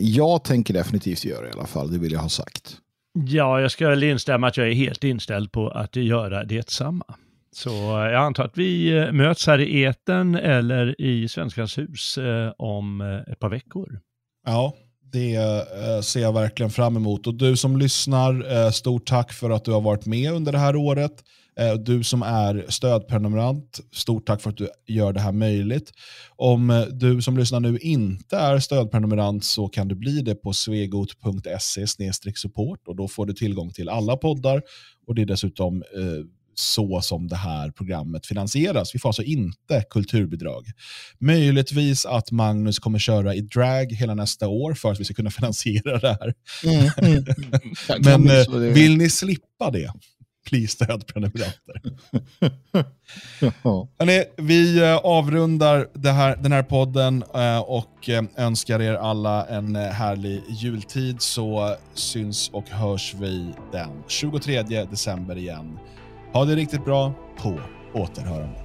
[0.00, 2.76] jag tänker definitivt göra det i alla fall, det vill jag ha sagt.
[3.12, 7.04] Ja, jag ska väl instämma att jag är helt inställd på att göra detsamma.
[7.52, 7.70] Så
[8.12, 13.00] jag antar att vi eh, möts här i eten eller i Svenskans hus eh, om
[13.00, 14.00] eh, ett par veckor.
[14.46, 14.74] Ja,
[15.12, 15.38] det
[16.04, 17.26] ser jag verkligen fram emot.
[17.26, 20.76] Och du som lyssnar, stort tack för att du har varit med under det här
[20.76, 21.12] året.
[21.78, 25.92] Du som är stödprenumerant, stort tack för att du gör det här möjligt.
[26.36, 31.86] Om du som lyssnar nu inte är stödprenumerant så kan du bli det på svegot.se
[32.34, 34.62] support och då får du tillgång till alla poddar
[35.06, 35.82] och det är dessutom
[36.60, 38.94] så som det här programmet finansieras.
[38.94, 40.66] Vi får alltså inte kulturbidrag.
[41.18, 45.30] Möjligtvis att Magnus kommer köra i drag hela nästa år för att vi ska kunna
[45.40, 46.34] finansiera det här.
[46.64, 47.24] Mm, mm.
[48.24, 49.92] Men eh, vill ni slippa det?
[50.48, 51.82] Please stödprenumeranter.
[53.98, 60.42] Hörrni, vi eh, avrundar här, den här podden eh, och önskar er alla en härlig
[60.48, 65.78] jultid så syns och hörs vi den 23 december igen.
[66.32, 67.12] Ha det riktigt bra.
[67.36, 67.60] På
[67.94, 68.58] återhörande.